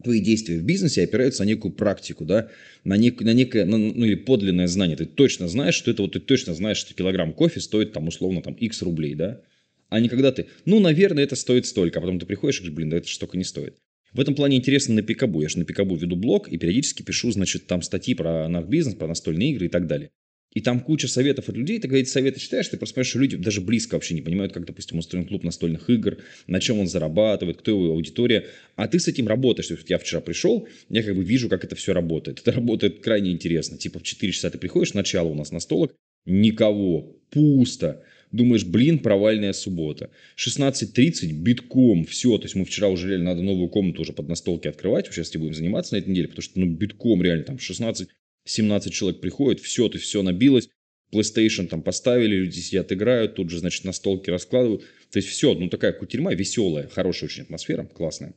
твои 0.02 0.21
действия 0.21 0.59
в 0.59 0.64
бизнесе 0.64 1.02
опираются 1.02 1.44
на 1.44 1.49
некую 1.49 1.73
практику, 1.73 2.25
да, 2.25 2.49
на, 2.85 2.97
нек, 2.97 3.21
на 3.21 3.32
некое, 3.32 3.64
на, 3.64 3.78
ну 3.78 4.04
или 4.04 4.14
подлинное 4.14 4.66
знание. 4.66 4.97
Ты 4.97 5.06
точно 5.06 5.49
знаешь, 5.49 5.75
что 5.75 5.90
это 5.90 6.02
вот 6.02 6.12
ты 6.12 6.21
точно 6.21 6.54
знаешь, 6.54 6.78
что 6.78 6.94
килограмм 6.94 7.32
кофе 7.32 7.61
стоит 7.61 7.92
там 7.92 8.09
условно 8.09 8.42
там 8.42 8.54
x 8.54 8.82
рублей, 8.82 9.14
да, 9.14 9.40
а 9.88 10.00
не 10.00 10.09
когда 10.09 10.32
ты, 10.32 10.47
ну, 10.64 10.80
наверное, 10.80 11.23
это 11.23 11.37
стоит 11.37 11.66
столько, 11.66 11.99
а 11.99 12.02
потом 12.02 12.18
ты 12.18 12.25
приходишь 12.25 12.56
и 12.56 12.61
говоришь, 12.61 12.76
блин, 12.76 12.90
да 12.90 12.97
это 12.97 13.09
штука 13.09 13.37
не 13.37 13.44
стоит. 13.44 13.76
В 14.12 14.21
этом 14.21 14.35
плане 14.35 14.56
интересно 14.56 14.94
на 14.94 15.02
Пикабу. 15.02 15.42
Я 15.42 15.49
же 15.49 15.59
на 15.59 15.64
Пикабу 15.64 15.97
веду 15.97 16.16
блог 16.16 16.49
и 16.49 16.59
периодически 16.59 17.02
пишу, 17.02 17.30
значит, 17.30 17.66
там 17.66 17.82
статьи 17.82 18.14
про 18.14 18.49
наш 18.49 18.66
бизнес, 18.66 18.94
про 18.94 19.06
настольные 19.06 19.52
игры 19.52 19.66
и 19.66 19.68
так 19.68 19.87
далее. 19.87 20.11
И 20.54 20.61
там 20.61 20.80
куча 20.80 21.09
советов 21.09 21.49
от 21.49 21.56
людей. 21.56 21.78
Ты 21.78 21.88
эти 21.97 22.09
советы 22.09 22.38
читаешь, 22.38 22.68
ты 22.68 22.76
просто 22.76 22.94
понимаешь, 22.94 23.09
что 23.09 23.18
люди 23.18 23.37
даже 23.37 23.61
близко 23.61 23.94
вообще 23.94 24.14
не 24.14 24.21
понимают, 24.21 24.52
как, 24.52 24.66
допустим, 24.66 24.99
устроен 24.99 25.26
клуб 25.26 25.44
настольных 25.44 25.88
игр, 25.88 26.18
на 26.47 26.61
чем 26.61 26.78
он 26.78 26.87
зарабатывает, 26.87 27.56
кто 27.56 27.71
его 27.71 27.92
аудитория. 27.92 28.47
А 28.76 28.87
ты 28.87 28.99
с 28.99 29.09
этим 29.09 29.28
работаешь. 29.28 29.68
То 29.68 29.75
есть 29.75 29.88
я 29.88 29.99
вчера 29.99 30.21
пришел, 30.21 30.68
я 30.90 31.02
как 31.02 31.16
бы 31.16 31.25
вижу, 31.25 31.49
как 31.49 31.64
это 31.64 31.75
все 31.75 31.94
работает. 31.94 32.40
Это 32.40 32.52
работает 32.56 33.00
крайне 33.00 33.32
интересно. 33.32 33.78
Типа 33.78 33.99
в 33.99 34.02
4 34.02 34.32
часа 34.32 34.50
ты 34.50 34.59
приходишь, 34.59 34.92
начало 34.92 35.28
у 35.28 35.35
нас 35.35 35.52
настолок, 35.52 35.94
никого, 36.26 37.16
пусто. 37.30 38.04
Думаешь, 38.30 38.64
блин, 38.64 38.99
провальная 38.99 39.52
суббота. 39.52 40.11
16.30, 40.38 41.32
битком, 41.32 42.04
все. 42.04 42.38
То 42.38 42.44
есть 42.44 42.54
мы 42.54 42.64
вчера 42.64 42.88
уже 42.88 43.09
реально 43.11 43.30
надо 43.30 43.42
новую 43.42 43.68
комнату 43.68 44.02
уже 44.02 44.12
под 44.12 44.28
настолки 44.28 44.68
открывать. 44.68 45.06
Сейчас 45.06 45.30
этим 45.30 45.40
будем 45.40 45.54
заниматься 45.54 45.94
на 45.94 45.99
этой 45.99 46.09
неделе, 46.09 46.28
потому 46.28 46.42
что 46.42 46.59
ну 46.59 46.66
битком 46.66 47.23
реально 47.23 47.44
там 47.44 47.59
16 47.59 48.09
17 48.44 48.92
человек 48.92 49.20
приходит, 49.20 49.61
все, 49.61 49.88
есть 49.88 49.99
все 49.99 50.22
набилось, 50.22 50.68
PlayStation 51.12 51.66
там 51.66 51.82
поставили, 51.82 52.37
люди 52.37 52.58
сидят, 52.58 52.90
играют, 52.90 53.34
тут 53.34 53.50
же, 53.50 53.58
значит, 53.58 53.84
на 53.84 53.92
столке 53.92 54.32
раскладывают. 54.32 54.82
То 55.11 55.18
есть 55.18 55.28
все, 55.28 55.54
ну 55.54 55.68
такая 55.68 55.92
кутерьма 55.92 56.32
веселая, 56.34 56.88
хорошая 56.88 57.28
очень 57.28 57.42
атмосфера, 57.42 57.84
классная. 57.84 58.34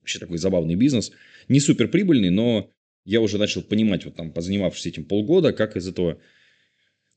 Вообще 0.00 0.18
такой 0.18 0.38
забавный 0.38 0.74
бизнес. 0.74 1.12
Не 1.48 1.60
супер 1.60 1.88
прибыльный, 1.88 2.30
но 2.30 2.70
я 3.04 3.20
уже 3.20 3.38
начал 3.38 3.62
понимать, 3.62 4.04
вот 4.04 4.16
там, 4.16 4.32
позанимавшись 4.32 4.86
этим 4.86 5.04
полгода, 5.04 5.52
как 5.52 5.76
из 5.76 5.86
этого 5.86 6.20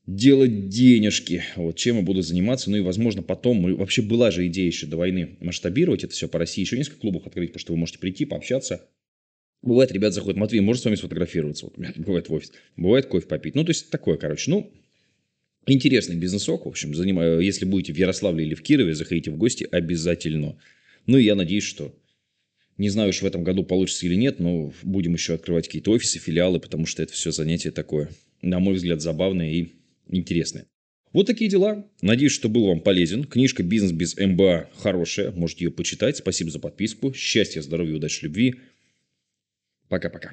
делать 0.06 0.68
денежки, 0.68 1.44
вот 1.56 1.76
чем 1.76 1.96
я 1.96 2.02
буду 2.02 2.22
заниматься, 2.22 2.70
ну 2.70 2.78
и, 2.78 2.80
возможно, 2.80 3.22
потом, 3.22 3.74
вообще 3.76 4.00
была 4.00 4.30
же 4.30 4.46
идея 4.46 4.66
еще 4.66 4.86
до 4.86 4.96
войны 4.96 5.36
масштабировать 5.40 6.04
это 6.04 6.14
все 6.14 6.28
по 6.28 6.38
России, 6.38 6.62
еще 6.62 6.78
несколько 6.78 7.00
клубов 7.00 7.26
открыть, 7.26 7.50
потому 7.50 7.60
что 7.60 7.72
вы 7.72 7.78
можете 7.78 7.98
прийти, 7.98 8.24
пообщаться, 8.24 8.88
Бывает, 9.62 9.90
ребят 9.92 10.14
заходят, 10.14 10.36
Матвей, 10.36 10.60
может 10.60 10.82
с 10.82 10.84
вами 10.84 10.94
сфотографироваться? 10.94 11.66
Вот 11.66 11.76
бывает 11.96 12.28
в 12.28 12.32
офис. 12.32 12.52
Бывает 12.76 13.06
кофе 13.06 13.26
попить. 13.26 13.54
Ну, 13.54 13.64
то 13.64 13.70
есть, 13.70 13.90
такое, 13.90 14.16
короче. 14.16 14.50
Ну, 14.50 14.70
интересный 15.66 16.16
бизнесок. 16.16 16.64
В 16.64 16.68
общем, 16.68 16.94
занимаю, 16.94 17.40
если 17.40 17.64
будете 17.64 17.92
в 17.92 17.96
Ярославле 17.96 18.44
или 18.44 18.54
в 18.54 18.62
Кирове, 18.62 18.94
заходите 18.94 19.30
в 19.30 19.36
гости 19.36 19.66
обязательно. 19.70 20.56
Ну, 21.06 21.18
и 21.18 21.24
я 21.24 21.34
надеюсь, 21.34 21.64
что 21.64 21.94
не 22.76 22.90
знаю 22.90 23.10
уж 23.10 23.22
в 23.22 23.26
этом 23.26 23.42
году 23.42 23.64
получится 23.64 24.06
или 24.06 24.14
нет, 24.14 24.38
но 24.38 24.72
будем 24.84 25.14
еще 25.14 25.34
открывать 25.34 25.66
какие-то 25.66 25.90
офисы, 25.90 26.20
филиалы, 26.20 26.60
потому 26.60 26.86
что 26.86 27.02
это 27.02 27.12
все 27.12 27.32
занятие 27.32 27.72
такое, 27.72 28.10
на 28.40 28.60
мой 28.60 28.74
взгляд, 28.74 29.02
забавное 29.02 29.50
и 29.50 29.72
интересное. 30.06 30.66
Вот 31.12 31.26
такие 31.26 31.50
дела. 31.50 31.86
Надеюсь, 32.02 32.32
что 32.32 32.48
был 32.48 32.66
вам 32.66 32.80
полезен. 32.80 33.24
Книжка 33.24 33.62
«Бизнес 33.62 33.92
без 33.92 34.16
МБА» 34.16 34.70
хорошая. 34.76 35.32
Можете 35.32 35.64
ее 35.64 35.70
почитать. 35.70 36.18
Спасибо 36.18 36.50
за 36.50 36.58
подписку. 36.60 37.14
Счастья, 37.14 37.62
здоровья, 37.62 37.96
удачи, 37.96 38.24
любви. 38.24 38.56
Пока-пока. 39.88 40.32